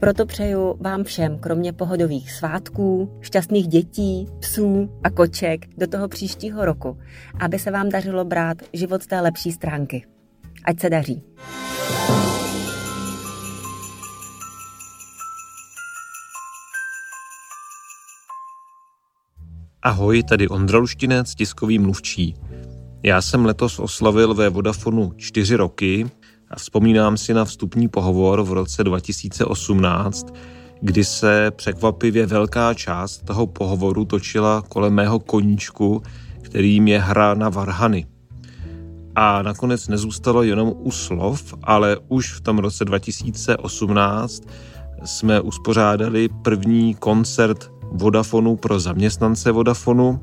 Proto 0.01 0.27
přeju 0.27 0.77
vám 0.81 1.05
všem, 1.05 1.39
kromě 1.39 1.73
pohodových 1.73 2.33
svátků, 2.33 3.19
šťastných 3.21 3.69
dětí, 3.69 4.27
psů 4.41 4.91
a 5.05 5.11
koček 5.11 5.67
do 5.79 5.87
toho 5.87 6.09
příštího 6.09 6.65
roku, 6.65 6.99
aby 7.41 7.59
se 7.59 7.71
vám 7.71 7.89
dařilo 7.89 8.25
brát 8.25 8.57
život 8.73 9.03
z 9.03 9.07
té 9.07 9.21
lepší 9.21 9.53
stránky. 9.53 10.07
Ať 10.65 10.81
se 10.81 10.91
daří. 10.91 11.23
Ahoj, 19.83 20.23
tady 20.23 20.49
Ondra 20.49 20.79
Luštinec, 20.79 21.35
tiskový 21.35 21.79
mluvčí. 21.79 22.35
Já 23.03 23.23
jsem 23.23 23.45
letos 23.45 23.79
oslavil 23.79 24.35
ve 24.35 24.49
Vodafonu 24.49 25.13
čtyři 25.17 25.57
roky 25.57 26.11
a 26.51 26.57
vzpomínám 26.57 27.17
si 27.17 27.35
na 27.35 27.45
vstupní 27.45 27.89
pohovor 27.89 28.43
v 28.43 28.53
roce 28.53 28.85
2018, 28.85 30.27
kdy 30.81 31.05
se 31.05 31.51
překvapivě 31.51 32.27
velká 32.27 32.75
část 32.75 33.25
toho 33.25 33.47
pohovoru 33.47 34.05
točila 34.05 34.63
kolem 34.69 34.95
mého 34.95 35.19
koníčku, 35.19 36.03
kterým 36.43 36.89
je 36.89 37.01
hra 37.01 37.35
na 37.35 37.49
varhany. 37.49 38.07
A 39.15 39.43
nakonec 39.43 39.89
nezůstalo 39.89 40.43
jenom 40.43 40.73
u 40.79 40.91
slov, 40.91 41.55
ale 41.63 41.97
už 42.09 42.33
v 42.33 42.41
tom 42.41 42.59
roce 42.59 42.85
2018 42.85 44.43
jsme 45.05 45.41
uspořádali 45.41 46.29
první 46.43 46.95
koncert 46.95 47.71
Vodafonu 47.93 48.57
pro 48.57 48.81
zaměstnance 48.81 49.53
Vodafonu. 49.53 50.21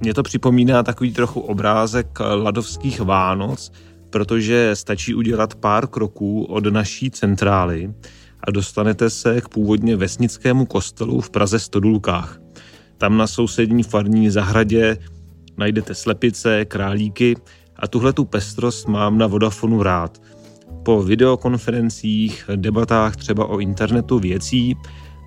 Mně 0.00 0.14
to 0.14 0.22
připomíná 0.22 0.82
takový 0.82 1.12
trochu 1.12 1.40
obrázek 1.40 2.20
ladovských 2.20 3.00
Vánoc, 3.00 3.72
protože 4.12 4.70
stačí 4.74 5.14
udělat 5.14 5.54
pár 5.54 5.86
kroků 5.86 6.44
od 6.44 6.66
naší 6.66 7.10
centrály 7.10 7.94
a 8.40 8.50
dostanete 8.50 9.10
se 9.10 9.40
k 9.40 9.48
původně 9.48 9.96
vesnickému 9.96 10.66
kostelu 10.66 11.20
v 11.20 11.30
Praze 11.30 11.58
Stodulkách. 11.58 12.40
Tam 12.98 13.16
na 13.16 13.26
sousední 13.26 13.82
farní 13.82 14.30
zahradě 14.30 14.98
najdete 15.58 15.94
slepice, 15.94 16.64
králíky 16.64 17.36
a 17.76 17.88
tuhle 17.88 18.12
tu 18.12 18.24
pestrost 18.24 18.88
mám 18.88 19.18
na 19.18 19.26
Vodafonu 19.26 19.82
rád. 19.82 20.22
Po 20.84 21.02
videokonferencích, 21.02 22.50
debatách 22.56 23.16
třeba 23.16 23.46
o 23.46 23.58
internetu 23.58 24.18
věcí 24.18 24.76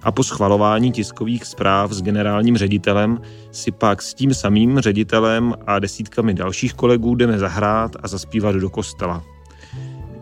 a 0.05 0.11
po 0.11 0.23
schvalování 0.23 0.91
tiskových 0.91 1.45
zpráv 1.45 1.91
s 1.91 2.01
generálním 2.01 2.57
ředitelem 2.57 3.21
si 3.51 3.71
pak 3.71 4.01
s 4.01 4.13
tím 4.13 4.33
samým 4.33 4.79
ředitelem 4.79 5.53
a 5.67 5.79
desítkami 5.79 6.33
dalších 6.33 6.73
kolegů 6.73 7.15
jdeme 7.15 7.39
zahrát 7.39 7.95
a 8.03 8.07
zaspívat 8.07 8.55
do 8.55 8.69
kostela. 8.69 9.23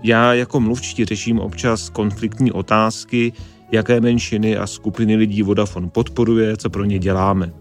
Já 0.03 0.33
jako 0.33 0.59
mluvčí 0.59 1.05
řeším 1.05 1.39
občas 1.39 1.89
konfliktní 1.89 2.51
otázky, 2.51 3.33
jaké 3.71 4.01
menšiny 4.01 4.57
a 4.57 4.67
skupiny 4.67 5.15
lidí 5.15 5.43
Vodafone 5.43 5.87
podporuje, 5.87 6.57
co 6.57 6.69
pro 6.69 6.85
ně 6.85 6.99
děláme. 6.99 7.53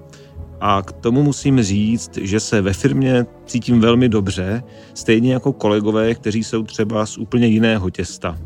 A 0.60 0.82
k 0.82 0.92
tomu 0.92 1.22
musím 1.22 1.62
říct, 1.62 2.16
že 2.16 2.40
se 2.40 2.60
ve 2.60 2.72
firmě 2.72 3.26
cítím 3.46 3.80
velmi 3.80 4.08
dobře, 4.08 4.62
stejně 4.94 5.32
jako 5.32 5.52
kolegové, 5.52 6.14
kteří 6.14 6.44
jsou 6.44 6.62
třeba 6.62 7.06
z 7.06 7.18
úplně 7.18 7.46
jiného 7.46 7.90
těsta. 7.90 8.38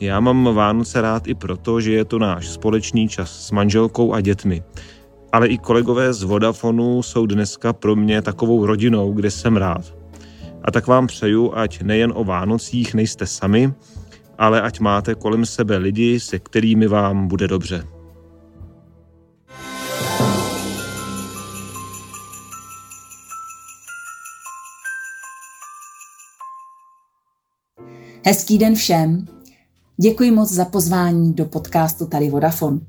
Já 0.00 0.20
mám 0.20 0.54
Vánoce 0.54 1.00
rád 1.00 1.28
i 1.28 1.34
proto, 1.34 1.80
že 1.80 1.92
je 1.92 2.04
to 2.04 2.18
náš 2.18 2.48
společný 2.48 3.08
čas 3.08 3.46
s 3.46 3.50
manželkou 3.50 4.12
a 4.12 4.20
dětmi. 4.20 4.62
ale 5.34 5.46
i 5.48 5.58
kolegové 5.58 6.12
z 6.12 6.22
Vodafonu 6.22 7.02
jsou 7.02 7.26
dneska 7.26 7.72
pro 7.72 7.96
mě 7.96 8.22
takovou 8.22 8.66
rodinou, 8.66 9.12
kde 9.12 9.30
jsem 9.30 9.56
rád. 9.56 9.94
A 10.62 10.70
tak 10.70 10.86
vám 10.86 11.06
přeju, 11.06 11.52
ať 11.54 11.82
nejen 11.82 12.12
o 12.14 12.24
Vánocích 12.24 12.94
nejste 12.94 13.26
sami, 13.26 13.72
ale 14.38 14.62
ať 14.62 14.80
máte 14.80 15.14
kolem 15.14 15.46
sebe 15.46 15.76
lidi, 15.76 16.20
se 16.20 16.38
kterými 16.38 16.86
vám 16.86 17.28
bude 17.28 17.48
dobře. 17.48 17.84
Hezký 28.26 28.58
den 28.58 28.74
všem. 28.74 29.26
Děkuji 29.96 30.30
moc 30.30 30.52
za 30.52 30.64
pozvání 30.64 31.32
do 31.32 31.44
podcastu 31.44 32.06
Tady 32.06 32.30
Vodafone. 32.30 32.80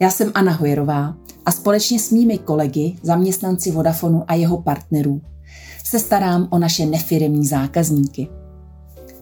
Já 0.00 0.10
jsem 0.10 0.30
Anna 0.34 0.52
Hojerová 0.52 1.16
a 1.46 1.52
společně 1.52 2.00
s 2.00 2.10
mými 2.10 2.38
kolegy, 2.38 2.96
zaměstnanci 3.02 3.70
Vodafonu 3.70 4.24
a 4.28 4.34
jeho 4.34 4.62
partnerů, 4.62 5.20
se 5.86 5.98
starám 5.98 6.48
o 6.50 6.58
naše 6.58 6.86
nefiremní 6.86 7.46
zákazníky. 7.46 8.28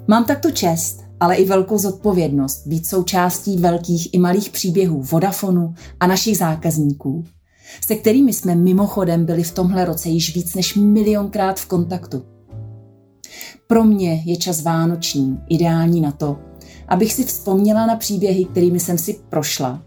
Mám 0.08 0.24
tak 0.24 0.40
tu 0.40 0.50
čest, 0.50 1.02
ale 1.20 1.36
i 1.36 1.44
velkou 1.44 1.78
zodpovědnost 1.78 2.66
být 2.66 2.86
součástí 2.86 3.56
velkých 3.56 4.14
i 4.14 4.18
malých 4.18 4.50
příběhů 4.50 5.02
Vodafonu 5.02 5.74
a 6.00 6.06
našich 6.06 6.38
zákazníků, 6.38 7.24
se 7.86 7.94
kterými 7.94 8.32
jsme 8.32 8.54
mimochodem 8.54 9.24
byli 9.24 9.42
v 9.42 9.52
tomhle 9.52 9.84
roce 9.84 10.08
již 10.08 10.34
víc 10.34 10.54
než 10.54 10.74
milionkrát 10.74 11.60
v 11.60 11.66
kontaktu. 11.66 12.22
Pro 13.66 13.84
mě 13.84 14.22
je 14.24 14.36
čas 14.36 14.62
vánoční 14.62 15.38
ideální 15.48 16.00
na 16.00 16.12
to, 16.12 16.38
abych 16.92 17.12
si 17.12 17.24
vzpomněla 17.24 17.86
na 17.86 17.96
příběhy, 17.96 18.44
kterými 18.44 18.80
jsem 18.80 18.98
si 18.98 19.20
prošla, 19.28 19.82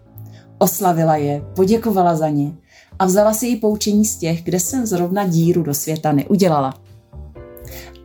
oslavila 0.58 1.16
je, 1.16 1.42
poděkovala 1.56 2.16
za 2.16 2.30
ně 2.30 2.52
a 3.00 3.06
vzala 3.06 3.34
si 3.34 3.48
i 3.48 3.56
poučení 3.56 4.06
z 4.06 4.18
těch, 4.18 4.44
kde 4.44 4.60
jsem 4.60 4.86
zrovna 4.86 5.28
díru 5.28 5.64
do 5.64 5.74
světa 5.74 6.12
neudělala. 6.12 6.74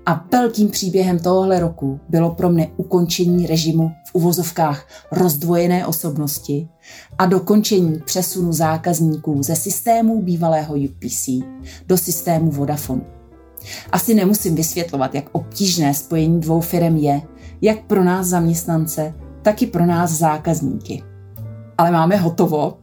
A 0.07 0.26
velkým 0.33 0.69
příběhem 0.69 1.19
tohohle 1.19 1.61
roku 1.61 2.00
bylo 2.09 2.30
pro 2.30 2.50
mne 2.50 2.69
ukončení 2.76 3.47
režimu 3.47 3.90
v 4.11 4.14
uvozovkách 4.14 4.88
rozdvojené 5.12 5.87
osobnosti 5.87 6.69
a 7.19 7.26
dokončení 7.26 8.00
přesunu 8.04 8.52
zákazníků 8.52 9.42
ze 9.42 9.57
systému 9.57 10.23
bývalého 10.23 10.75
UPC 10.75 11.28
do 11.87 11.97
systému 11.97 12.50
Vodafone. 12.50 13.02
Asi 13.92 14.14
nemusím 14.14 14.54
vysvětlovat, 14.54 15.14
jak 15.14 15.25
obtížné 15.33 15.95
spojení 15.95 16.40
dvou 16.40 16.61
firm 16.61 16.97
je, 16.97 17.23
jak 17.62 17.85
pro 17.85 18.05
nás 18.05 18.26
zaměstnance, 18.26 19.14
tak 19.43 19.62
i 19.62 19.67
pro 19.67 19.87
nás 19.87 20.11
zákazníky. 20.11 21.02
Ale 21.79 21.90
máme 21.90 22.17
hotovo. 22.17 22.79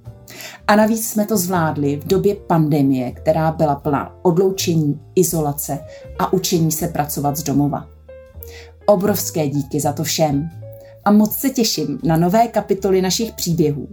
A 0.68 0.76
navíc 0.76 1.10
jsme 1.10 1.26
to 1.26 1.38
zvládli 1.38 1.96
v 1.96 2.08
době 2.08 2.36
pandemie, 2.36 3.12
která 3.12 3.52
byla 3.52 3.76
plná 3.76 4.16
odloučení, 4.22 5.00
izolace 5.16 5.80
a 6.20 6.34
učení 6.34 6.72
se 6.72 6.88
pracovat 6.88 7.38
z 7.38 7.44
domova. 7.44 7.88
Obrovské 8.86 9.48
díky 9.48 9.80
za 9.80 9.94
to 9.94 10.04
všem. 10.04 10.50
A 11.06 11.12
moc 11.12 11.38
se 11.38 11.50
těším 11.50 12.00
na 12.04 12.18
nové 12.18 12.48
kapitoly 12.48 13.02
našich 13.02 13.32
příběhů, 13.32 13.88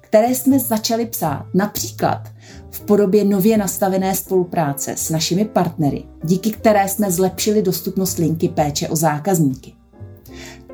které 0.00 0.34
jsme 0.34 0.58
začali 0.58 1.06
psát 1.06 1.46
například 1.54 2.28
v 2.70 2.80
podobě 2.80 3.24
nově 3.24 3.58
nastavené 3.58 4.14
spolupráce 4.14 4.94
s 4.96 5.10
našimi 5.10 5.44
partnery, 5.44 6.04
díky 6.24 6.50
které 6.50 6.88
jsme 6.88 7.10
zlepšili 7.10 7.62
dostupnost 7.62 8.18
linky 8.18 8.48
péče 8.48 8.88
o 8.88 8.96
zákazníky. 8.96 9.72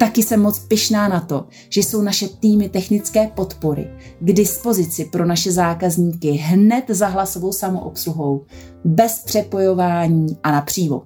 Taky 0.03 0.23
jsem 0.23 0.43
moc 0.43 0.59
pyšná 0.59 1.09
na 1.09 1.21
to, 1.21 1.47
že 1.69 1.81
jsou 1.81 2.03
naše 2.03 2.29
týmy 2.29 2.69
technické 2.69 3.27
podpory 3.27 3.91
k 4.21 4.33
dispozici 4.33 5.05
pro 5.05 5.27
naše 5.27 5.53
zákazníky 5.53 6.31
hned 6.31 6.85
za 6.89 7.07
hlasovou 7.07 7.53
samoobsluhou, 7.53 8.45
bez 8.85 9.23
přepojování 9.25 10.37
a 10.43 10.53
napřímo. 10.53 11.03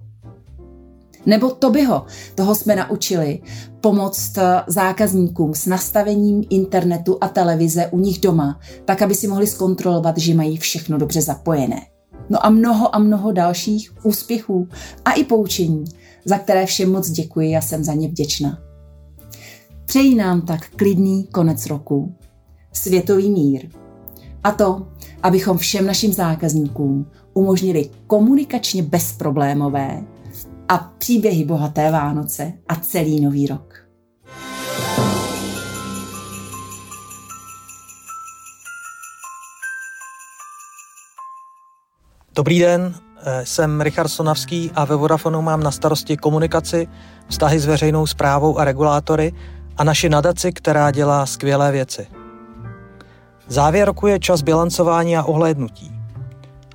Nebo 1.27 1.51
to 1.51 1.71
by 1.71 1.85
ho, 1.85 2.07
toho 2.35 2.55
jsme 2.55 2.77
naučili, 2.77 3.41
pomoct 3.81 4.39
zákazníkům 4.67 5.55
s 5.55 5.67
nastavením 5.67 6.45
internetu 6.51 7.19
a 7.21 7.29
televize 7.29 7.87
u 7.87 7.99
nich 7.99 8.21
doma, 8.21 8.61
tak 8.85 9.03
aby 9.03 9.15
si 9.15 9.29
mohli 9.29 9.47
zkontrolovat, 9.47 10.19
že 10.19 10.35
mají 10.35 10.57
všechno 10.57 10.99
dobře 10.99 11.23
zapojené. 11.23 11.81
No 12.31 12.47
a 12.47 12.51
mnoho 12.51 12.95
a 12.95 12.99
mnoho 12.99 13.33
dalších 13.33 13.93
úspěchů 14.03 14.69
a 15.05 15.13
i 15.13 15.25
poučení, 15.25 15.85
za 16.25 16.39
které 16.39 16.67
všem 16.67 16.93
moc 16.93 17.11
děkuji 17.11 17.57
a 17.57 17.61
jsem 17.61 17.85
za 17.85 17.95
ně 17.95 18.09
vděčná. 18.09 18.66
Přeji 19.87 20.15
nám 20.15 20.41
tak 20.41 20.71
klidný 20.71 21.27
konec 21.27 21.67
roku, 21.67 22.15
světový 22.73 23.31
mír. 23.31 23.69
A 24.45 24.51
to, 24.53 24.87
abychom 25.23 25.59
všem 25.59 25.87
našim 25.87 26.13
zákazníkům 26.13 27.11
umožnili 27.35 27.91
komunikačně 28.07 28.83
bezproblémové 28.83 30.05
a 30.69 30.79
příběhy 30.79 31.45
bohaté 31.45 31.91
Vánoce 31.91 32.53
a 32.69 32.77
celý 32.77 33.21
nový 33.21 33.47
rok. 33.47 33.87
Dobrý 42.35 42.59
den, 42.59 42.95
eh, 43.23 43.47
jsem 43.47 43.81
Richard 43.81 44.09
Sonavský 44.09 44.71
a 44.75 44.85
ve 44.85 44.97
Vodafonu 44.97 45.43
mám 45.43 45.63
na 45.63 45.71
starosti 45.71 46.17
komunikaci, 46.17 46.89
vztahy 47.29 47.61
s 47.61 47.67
veřejnou 47.67 48.07
zprávou 48.07 48.59
a 48.59 48.65
regulátory 48.65 49.33
a 49.77 49.85
naši 49.85 50.09
nadaci, 50.09 50.53
která 50.53 50.91
dělá 50.91 51.27
skvělé 51.27 51.73
věci. 51.73 52.07
Závěr 53.49 53.87
roku 53.87 54.07
je 54.07 54.19
čas 54.19 54.43
bilancování 54.43 55.17
a 55.17 55.23
ohlédnutí. 55.23 55.93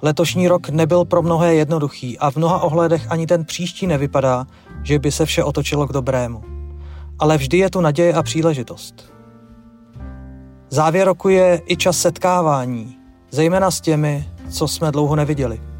Letošní 0.01 0.47
rok 0.47 0.69
nebyl 0.69 1.05
pro 1.05 1.21
mnohé 1.21 1.55
jednoduchý 1.55 2.19
a 2.19 2.31
v 2.31 2.35
mnoha 2.35 2.61
ohledech 2.61 3.11
ani 3.11 3.27
ten 3.27 3.45
příští 3.45 3.87
nevypadá, 3.87 4.45
že 4.83 4.99
by 4.99 5.11
se 5.11 5.25
vše 5.25 5.43
otočilo 5.43 5.87
k 5.87 5.93
dobrému. 5.93 6.43
Ale 7.19 7.37
vždy 7.37 7.57
je 7.57 7.69
tu 7.69 7.81
naděje 7.81 8.13
a 8.13 8.23
příležitost. 8.23 9.13
Závěr 10.69 11.07
roku 11.07 11.29
je 11.29 11.61
i 11.67 11.77
čas 11.77 11.97
setkávání, 11.97 12.97
zejména 13.31 13.71
s 13.71 13.81
těmi, 13.81 14.29
co 14.49 14.67
jsme 14.67 14.91
dlouho 14.91 15.15
neviděli. 15.15 15.70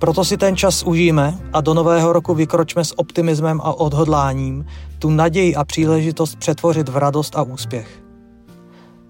Proto 0.00 0.24
si 0.24 0.36
ten 0.36 0.56
čas 0.56 0.82
užijeme 0.82 1.38
a 1.52 1.60
do 1.60 1.74
nového 1.74 2.12
roku 2.12 2.34
vykročme 2.34 2.84
s 2.84 2.98
optimismem 2.98 3.60
a 3.60 3.72
odhodláním 3.72 4.66
tu 4.98 5.10
naději 5.10 5.54
a 5.54 5.64
příležitost 5.64 6.36
přetvořit 6.36 6.88
v 6.88 6.96
radost 6.96 7.36
a 7.36 7.42
úspěch. 7.42 8.02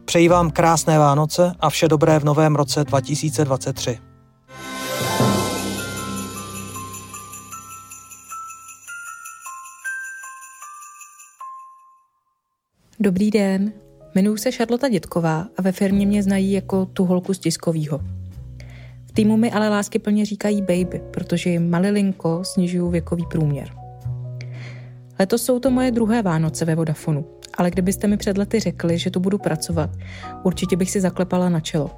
Přeji 0.05 0.29
vám 0.29 0.50
krásné 0.50 0.98
Vánoce 0.98 1.53
a 1.61 1.70
vše 1.70 1.88
dobré 1.88 2.18
v 2.18 2.24
novém 2.24 2.57
roce 2.57 2.85
2023. 2.85 3.98
Dobrý 13.00 13.31
den, 13.31 13.72
jmenuji 14.14 14.38
se 14.38 14.53
Šarlota 14.53 14.88
Dětková 14.88 15.46
a 15.57 15.62
ve 15.62 15.72
firmě 15.72 16.07
mě 16.07 16.22
znají 16.22 16.53
jako 16.53 16.87
tu 16.87 17.05
holku 17.05 17.35
z 17.35 17.38
tiskovýho. 17.38 18.19
V 19.11 19.12
týmu 19.12 19.37
mi 19.37 19.53
ale 19.53 19.68
lásky 19.68 19.99
plně 19.99 20.25
říkají 20.25 20.62
baby, 20.62 21.01
protože 21.11 21.51
jim 21.51 21.70
malilinko 21.70 22.44
snižují 22.44 22.92
věkový 22.92 23.27
průměr. 23.31 23.68
Letos 25.18 25.44
jsou 25.44 25.59
to 25.59 25.70
moje 25.70 25.90
druhé 25.90 26.23
Vánoce 26.23 26.64
ve 26.64 26.75
Vodafonu, 26.75 27.25
ale 27.59 27.70
kdybyste 27.70 28.07
mi 28.07 28.16
před 28.16 28.38
lety 28.38 28.61
řekli, 28.61 28.99
že 28.99 29.11
tu 29.11 29.20
budu 29.20 29.38
pracovat, 29.38 29.90
určitě 30.42 30.77
bych 30.77 30.90
si 30.90 31.01
zaklepala 31.01 31.49
na 31.49 31.61
čelo. 31.61 31.90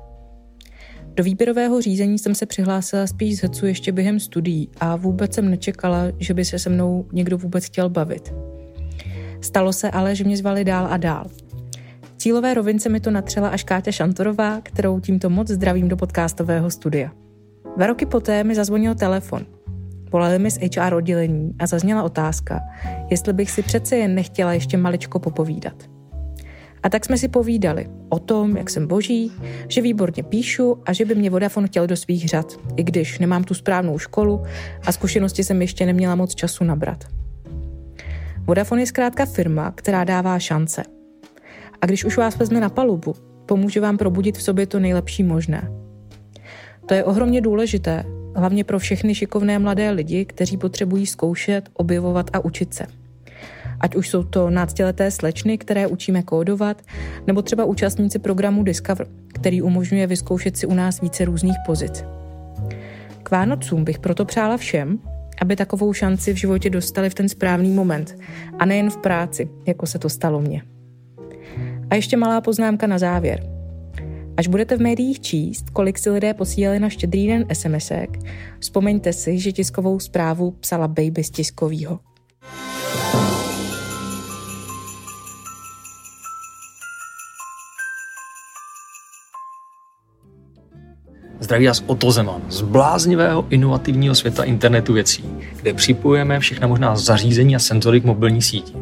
Do 1.14 1.24
výběrového 1.24 1.80
řízení 1.80 2.18
jsem 2.18 2.34
se 2.34 2.46
přihlásila 2.46 3.06
spíš 3.06 3.38
z 3.38 3.42
hecu 3.42 3.66
ještě 3.66 3.92
během 3.92 4.20
studií 4.20 4.68
a 4.80 4.96
vůbec 4.96 5.34
jsem 5.34 5.50
nečekala, 5.50 6.04
že 6.18 6.34
by 6.34 6.44
se 6.44 6.58
se 6.58 6.70
mnou 6.70 7.06
někdo 7.12 7.38
vůbec 7.38 7.64
chtěl 7.64 7.88
bavit. 7.88 8.34
Stalo 9.40 9.72
se 9.72 9.90
ale, 9.90 10.14
že 10.14 10.24
mě 10.24 10.36
zvali 10.36 10.64
dál 10.64 10.86
a 10.90 10.96
dál. 10.96 11.26
Cílové 12.22 12.54
rovince 12.54 12.88
mi 12.88 13.00
to 13.00 13.10
natřela 13.10 13.48
až 13.48 13.64
Káťa 13.64 13.92
Šantorová, 13.92 14.60
kterou 14.60 15.00
tímto 15.00 15.30
moc 15.30 15.48
zdravím 15.48 15.88
do 15.88 15.96
podcastového 15.96 16.70
studia. 16.70 17.10
Dva 17.76 17.86
roky 17.86 18.06
poté 18.06 18.44
mi 18.44 18.54
zazvonil 18.54 18.94
telefon. 18.94 19.46
Volali 20.12 20.38
mi 20.38 20.50
z 20.50 20.58
HR 20.76 20.94
oddělení 20.94 21.54
a 21.58 21.66
zazněla 21.66 22.02
otázka, 22.02 22.60
jestli 23.10 23.32
bych 23.32 23.50
si 23.50 23.62
přece 23.62 23.96
jen 23.96 24.14
nechtěla 24.14 24.52
ještě 24.52 24.76
maličko 24.76 25.18
popovídat. 25.18 25.74
A 26.82 26.88
tak 26.88 27.04
jsme 27.04 27.18
si 27.18 27.28
povídali 27.28 27.86
o 28.08 28.18
tom, 28.18 28.56
jak 28.56 28.70
jsem 28.70 28.86
boží, 28.86 29.32
že 29.68 29.82
výborně 29.82 30.22
píšu 30.22 30.78
a 30.86 30.92
že 30.92 31.04
by 31.04 31.14
mě 31.14 31.30
Vodafone 31.30 31.66
chtěl 31.66 31.86
do 31.86 31.96
svých 31.96 32.28
řad, 32.28 32.52
i 32.76 32.84
když 32.84 33.18
nemám 33.18 33.44
tu 33.44 33.54
správnou 33.54 33.98
školu 33.98 34.42
a 34.86 34.92
zkušenosti 34.92 35.44
jsem 35.44 35.62
ještě 35.62 35.86
neměla 35.86 36.14
moc 36.14 36.34
času 36.34 36.64
nabrat. 36.64 37.04
Vodafone 38.46 38.82
je 38.82 38.86
zkrátka 38.86 39.26
firma, 39.26 39.70
která 39.70 40.04
dává 40.04 40.38
šance. 40.38 41.01
A 41.82 41.86
když 41.86 42.04
už 42.04 42.16
vás 42.16 42.36
vezme 42.36 42.60
na 42.60 42.68
palubu, 42.68 43.14
pomůže 43.46 43.80
vám 43.80 43.98
probudit 43.98 44.38
v 44.38 44.42
sobě 44.42 44.66
to 44.66 44.80
nejlepší 44.80 45.22
možné. 45.22 45.72
To 46.86 46.94
je 46.94 47.04
ohromně 47.04 47.40
důležité, 47.40 48.04
hlavně 48.36 48.64
pro 48.64 48.78
všechny 48.78 49.14
šikovné 49.14 49.58
mladé 49.58 49.90
lidi, 49.90 50.24
kteří 50.24 50.56
potřebují 50.56 51.06
zkoušet, 51.06 51.68
objevovat 51.74 52.30
a 52.32 52.44
učit 52.44 52.74
se. 52.74 52.86
Ať 53.80 53.96
už 53.96 54.08
jsou 54.08 54.24
to 54.24 54.50
náctileté 54.50 55.10
slečny, 55.10 55.58
které 55.58 55.86
učíme 55.86 56.22
kódovat, 56.22 56.82
nebo 57.26 57.42
třeba 57.42 57.64
účastníci 57.64 58.18
programu 58.18 58.62
Discover, 58.62 59.06
který 59.34 59.62
umožňuje 59.62 60.06
vyzkoušet 60.06 60.56
si 60.56 60.66
u 60.66 60.74
nás 60.74 61.00
více 61.00 61.24
různých 61.24 61.56
pozic. 61.66 62.04
K 63.22 63.30
Vánocům 63.30 63.84
bych 63.84 63.98
proto 63.98 64.24
přála 64.24 64.56
všem, 64.56 64.98
aby 65.40 65.56
takovou 65.56 65.92
šanci 65.92 66.32
v 66.32 66.36
životě 66.36 66.70
dostali 66.70 67.10
v 67.10 67.14
ten 67.14 67.28
správný 67.28 67.70
moment 67.70 68.16
a 68.58 68.64
nejen 68.64 68.90
v 68.90 68.96
práci, 68.96 69.50
jako 69.66 69.86
se 69.86 69.98
to 69.98 70.08
stalo 70.08 70.40
mně. 70.40 70.62
A 71.92 71.94
ještě 71.94 72.16
malá 72.16 72.40
poznámka 72.40 72.86
na 72.86 72.98
závěr. 72.98 73.42
Až 74.36 74.48
budete 74.48 74.76
v 74.76 74.80
médiích 74.80 75.20
číst, 75.20 75.70
kolik 75.70 75.98
si 75.98 76.10
lidé 76.10 76.34
posílali 76.34 76.80
na 76.80 76.88
štědrý 76.88 77.26
den 77.26 77.44
SMSek, 77.52 78.18
vzpomeňte 78.58 79.12
si, 79.12 79.38
že 79.38 79.52
tiskovou 79.52 80.00
zprávu 80.00 80.50
psala 80.50 80.88
Baby 80.88 81.24
z 81.24 81.30
tiskovýho. 81.30 82.00
Zdraví 91.40 91.66
vás 91.66 91.84
Otto 91.86 92.10
Zeman 92.10 92.42
z 92.48 92.62
bláznivého 92.62 93.46
inovativního 93.50 94.14
světa 94.14 94.44
internetu 94.44 94.92
věcí, 94.92 95.24
kde 95.62 95.74
připojujeme 95.74 96.40
všechna 96.40 96.68
možná 96.68 96.96
zařízení 96.96 97.56
a 97.56 97.58
senzory 97.58 98.00
k 98.00 98.04
mobilní 98.04 98.42
síti. 98.42 98.72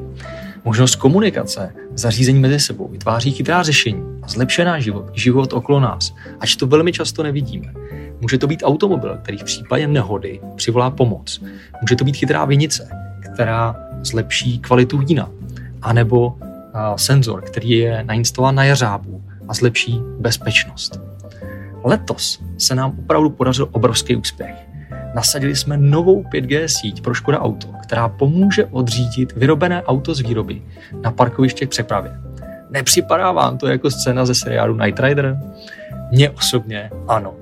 Možnost 0.65 0.97
komunikace, 0.97 1.75
zařízení 2.01 2.41
mezi 2.41 2.61
sebou 2.61 2.89
vytváří 2.89 3.31
chytrá 3.31 3.63
řešení 3.63 4.03
a 4.23 4.29
zlepšená 4.29 4.81
život, 4.81 5.11
život 5.13 5.53
okolo 5.53 5.81
nás, 5.81 6.15
ač 6.41 6.57
to 6.57 6.67
velmi 6.67 6.93
často 6.93 7.23
nevidíme. 7.23 7.73
Může 8.21 8.39
to 8.39 8.47
být 8.47 8.63
automobil, 8.65 9.19
který 9.23 9.39
v 9.39 9.45
případě 9.45 9.87
nehody 9.87 10.41
přivolá 10.57 10.91
pomoc. 10.91 11.43
Může 11.81 11.97
to 11.97 12.05
být 12.05 12.17
chytrá 12.17 12.45
vinice, 12.45 12.89
která 13.35 13.77
zlepší 14.03 14.59
kvalitu 14.59 14.99
vína. 14.99 15.31
A 15.83 15.93
nebo 15.93 16.39
senzor, 16.97 17.43
který 17.43 17.71
je 17.71 18.05
nainstalován 18.05 18.55
na 18.55 18.65
jařábu 18.65 19.23
a 19.49 19.55
zlepší 19.55 20.01
bezpečnost. 20.19 21.01
Letos 21.85 22.43
se 22.59 22.75
nám 22.75 22.99
opravdu 22.99 23.31
podařil 23.31 23.69
obrovský 23.73 24.17
úspěch. 24.17 24.70
Nasadili 25.15 25.57
jsme 25.57 25.77
novou 25.77 26.23
5G 26.23 26.65
síť 26.65 27.03
pro 27.03 27.15
Škoda 27.15 27.41
Auto, 27.41 27.69
která 27.83 28.09
pomůže 28.09 28.65
odřídit 28.65 29.33
vyrobené 29.33 29.83
auto 29.83 30.15
z 30.15 30.21
výroby 30.21 30.63
na 31.03 31.11
parkoviště 31.11 31.67
k 31.67 31.71
přepravě. 31.71 32.21
Nepřipadá 32.71 33.33
vám 33.33 33.59
to 33.59 33.67
jako 33.67 33.91
scéna 33.91 34.27
ze 34.27 34.35
seriálu 34.35 34.77
Night 34.77 35.01
Rider? 35.01 35.41
Mně 36.13 36.31
osobně 36.31 36.91
ano. 37.09 37.35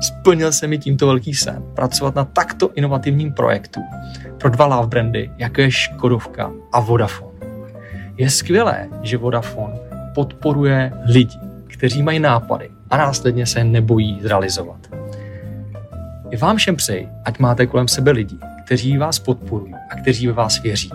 Splnil 0.00 0.52
se 0.52 0.66
mi 0.66 0.78
tímto 0.78 1.06
velký 1.06 1.34
sen 1.34 1.62
pracovat 1.74 2.14
na 2.14 2.24
takto 2.24 2.70
inovativním 2.74 3.32
projektu 3.32 3.80
pro 4.38 4.50
dva 4.50 4.66
love 4.66 4.88
brandy, 4.88 5.30
jako 5.38 5.60
je 5.60 5.70
Škodovka 5.70 6.50
a 6.72 6.80
Vodafone. 6.80 7.38
Je 8.16 8.30
skvělé, 8.30 8.88
že 9.02 9.16
Vodafone 9.16 9.74
podporuje 10.14 10.92
lidi, 11.06 11.38
kteří 11.66 12.02
mají 12.02 12.18
nápady 12.18 12.70
a 12.90 12.96
následně 12.96 13.46
se 13.46 13.64
nebojí 13.64 14.18
zrealizovat. 14.22 14.99
I 16.30 16.36
vám 16.36 16.56
všem 16.56 16.76
přeji, 16.76 17.08
ať 17.24 17.38
máte 17.38 17.66
kolem 17.66 17.88
sebe 17.88 18.10
lidi, 18.10 18.36
kteří 18.64 18.98
vás 18.98 19.18
podporují 19.18 19.74
a 19.90 19.96
kteří 19.96 20.26
ve 20.26 20.32
vás 20.32 20.62
věří. 20.62 20.90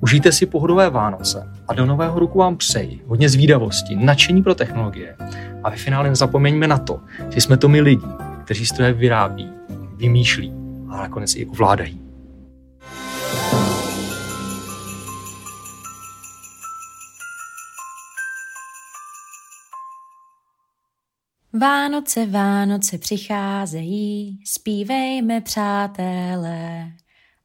Užijte 0.00 0.32
si 0.32 0.46
pohodové 0.46 0.90
Vánoce 0.90 1.52
a 1.68 1.74
do 1.74 1.86
nového 1.86 2.18
roku 2.18 2.38
vám 2.38 2.56
přeji 2.56 3.02
hodně 3.06 3.28
zvídavosti, 3.28 3.96
nadšení 3.96 4.42
pro 4.42 4.54
technologie 4.54 5.16
a 5.64 5.70
ve 5.70 5.76
finále 5.76 6.08
nezapomeňme 6.08 6.68
na 6.68 6.78
to, 6.78 7.00
že 7.30 7.40
jsme 7.40 7.56
to 7.56 7.68
my 7.68 7.80
lidi, 7.80 8.06
kteří 8.44 8.66
stroje 8.66 8.92
vyrábí, 8.92 9.52
vymýšlí 9.96 10.52
a 10.90 10.96
nakonec 10.96 11.36
i 11.36 11.46
ovládají. 11.46 12.07
Vánoce, 21.60 22.26
Vánoce 22.26 22.98
přicházejí, 22.98 24.40
zpívejme 24.44 25.40
přátelé. 25.40 26.92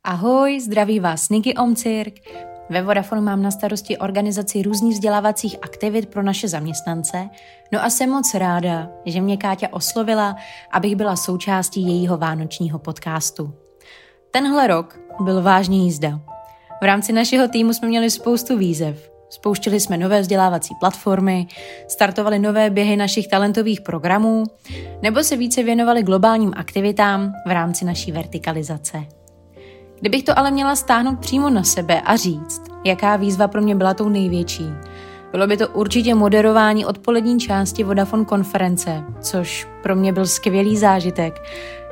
Ahoj, 0.04 0.60
zdraví 0.60 0.99
vás 0.99 1.30
Niky 1.30 1.56
Omcirk. 1.56 2.13
Ve 2.69 2.82
Vodafonu 2.82 3.21
mám 3.21 3.41
na 3.41 3.52
starosti 3.52 3.97
organizaci 3.97 4.62
různých 4.62 4.93
vzdělávacích 4.93 5.56
aktivit 5.62 6.10
pro 6.10 6.23
naše 6.23 6.47
zaměstnance, 6.47 7.30
no 7.71 7.84
a 7.84 7.89
jsem 7.89 8.10
moc 8.10 8.34
ráda, 8.34 8.89
že 9.06 9.21
mě 9.21 9.38
Káťa 9.38 9.67
oslovila, 9.71 10.36
abych 10.71 10.95
byla 10.95 11.15
součástí 11.15 11.82
jejího 11.82 12.17
vánočního 12.17 12.80
podcastu. 12.80 13.54
Tenhle 14.32 14.67
rok 14.67 14.99
byl 15.23 15.41
vážně 15.41 15.84
jízda. 15.84 16.21
V 16.82 16.86
rámci 16.86 17.13
našeho 17.13 17.47
týmu 17.47 17.73
jsme 17.73 17.88
měli 17.88 18.10
spoustu 18.10 18.58
výzev, 18.58 19.12
Spouštili 19.34 19.80
jsme 19.80 19.98
nové 19.98 20.22
vzdělávací 20.22 20.76
platformy, 20.80 21.48
startovali 21.88 22.39
nové 22.39 22.69
běhy 22.69 22.96
našich 22.96 23.28
talentových 23.28 23.82
programů 23.82 24.43
nebo 25.02 25.24
se 25.24 25.38
více 25.38 25.63
věnovali 25.63 26.04
globálním 26.04 26.54
aktivitám 26.56 27.34
v 27.48 27.52
rámci 27.52 27.86
naší 27.86 28.12
vertikalizace. 28.12 29.04
Kdybych 30.00 30.24
to 30.24 30.39
ale 30.39 30.52
měla 30.52 30.76
stáhnout 30.76 31.19
přímo 31.19 31.50
na 31.50 31.63
sebe 31.63 32.02
a 32.02 32.15
říct, 32.15 32.62
jaká 32.86 33.15
výzva 33.15 33.48
pro 33.48 33.62
mě 33.62 33.76
byla 33.76 33.93
tou 33.93 34.10
největší, 34.10 34.65
bylo 35.32 35.48
by 35.48 35.58
to 35.58 35.67
určitě 35.67 36.15
moderování 36.15 36.86
odpolední 36.86 37.39
části 37.39 37.84
Vodafone 37.84 38.26
konference, 38.26 39.04
což 39.22 39.67
pro 39.84 39.96
mě 39.96 40.13
byl 40.13 40.28
skvělý 40.28 40.78
zážitek, 40.78 41.41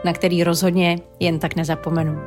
na 0.06 0.14
který 0.14 0.44
rozhodně 0.44 1.00
jen 1.20 1.40
tak 1.40 1.56
nezapomenu. 1.56 2.20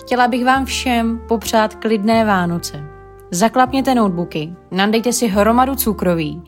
Chtěla 0.00 0.28
bych 0.28 0.44
vám 0.44 0.64
všem 0.64 1.20
popřát 1.28 1.74
klidné 1.74 2.24
Vánoce, 2.24 2.87
Zaklapněte 3.30 3.94
notebooky, 3.94 4.52
nandejte 4.70 5.12
si 5.12 5.28
hromadu 5.28 5.74
cukroví 5.74 6.42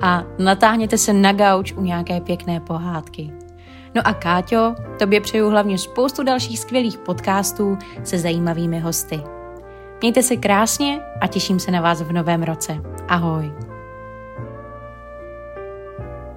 a 0.00 0.24
natáhněte 0.38 0.98
se 0.98 1.12
na 1.12 1.32
gauč 1.32 1.72
u 1.72 1.80
nějaké 1.80 2.20
pěkné 2.20 2.60
pohádky. 2.60 3.32
No 3.94 4.02
a 4.04 4.14
Káťo, 4.14 4.74
tobě 4.98 5.20
přeju 5.20 5.50
hlavně 5.50 5.78
spoustu 5.78 6.22
dalších 6.22 6.58
skvělých 6.58 6.98
podcastů 6.98 7.78
se 8.04 8.18
zajímavými 8.18 8.80
hosty. 8.80 9.20
Mějte 10.00 10.22
se 10.22 10.36
krásně 10.36 11.00
a 11.20 11.26
těším 11.26 11.60
se 11.60 11.70
na 11.70 11.80
vás 11.80 12.02
v 12.02 12.12
novém 12.12 12.42
roce. 12.42 12.80
Ahoj. 13.08 13.52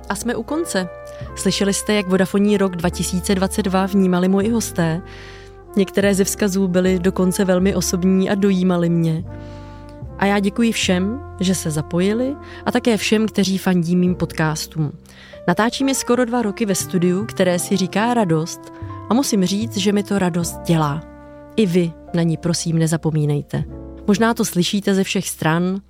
A 0.09 0.15
jsme 0.15 0.35
u 0.35 0.43
konce. 0.43 0.89
Slyšeli 1.35 1.73
jste, 1.73 1.93
jak 1.93 2.07
vodafoní 2.07 2.57
rok 2.57 2.75
2022 2.75 3.85
vnímali 3.85 4.27
moji 4.27 4.49
hosté. 4.49 5.01
Některé 5.75 6.15
ze 6.15 6.23
vzkazů 6.23 6.67
byly 6.67 6.99
dokonce 6.99 7.45
velmi 7.45 7.75
osobní 7.75 8.29
a 8.29 8.35
dojímaly 8.35 8.89
mě. 8.89 9.23
A 10.19 10.25
já 10.25 10.39
děkuji 10.39 10.71
všem, 10.71 11.19
že 11.39 11.55
se 11.55 11.71
zapojili 11.71 12.35
a 12.65 12.71
také 12.71 12.97
všem, 12.97 13.27
kteří 13.27 13.57
fandí 13.57 13.95
mým 13.95 14.15
podcastům. 14.15 14.91
Natáčím 15.47 15.87
je 15.87 15.95
skoro 15.95 16.25
dva 16.25 16.41
roky 16.41 16.65
ve 16.65 16.75
studiu, 16.75 17.25
které 17.25 17.59
si 17.59 17.77
říká 17.77 18.13
radost 18.13 18.59
a 19.09 19.13
musím 19.13 19.45
říct, 19.45 19.77
že 19.77 19.91
mi 19.91 20.03
to 20.03 20.19
radost 20.19 20.59
dělá. 20.65 21.01
I 21.55 21.65
vy 21.65 21.91
na 22.13 22.23
ní 22.23 22.37
prosím 22.37 22.79
nezapomínejte. 22.79 23.63
Možná 24.07 24.33
to 24.33 24.45
slyšíte 24.45 24.93
ze 24.93 25.03
všech 25.03 25.29
stran, 25.29 25.81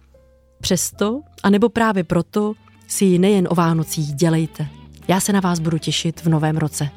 přesto, 0.61 1.21
anebo 1.43 1.69
právě 1.69 2.03
proto, 2.03 2.53
si 2.87 3.05
ji 3.05 3.19
nejen 3.19 3.47
o 3.51 3.55
Vánocích 3.55 4.13
dělejte. 4.13 4.67
Já 5.07 5.19
se 5.19 5.33
na 5.33 5.39
vás 5.39 5.59
budu 5.59 5.77
těšit 5.77 6.23
v 6.23 6.29
novém 6.29 6.57
roce. 6.57 6.89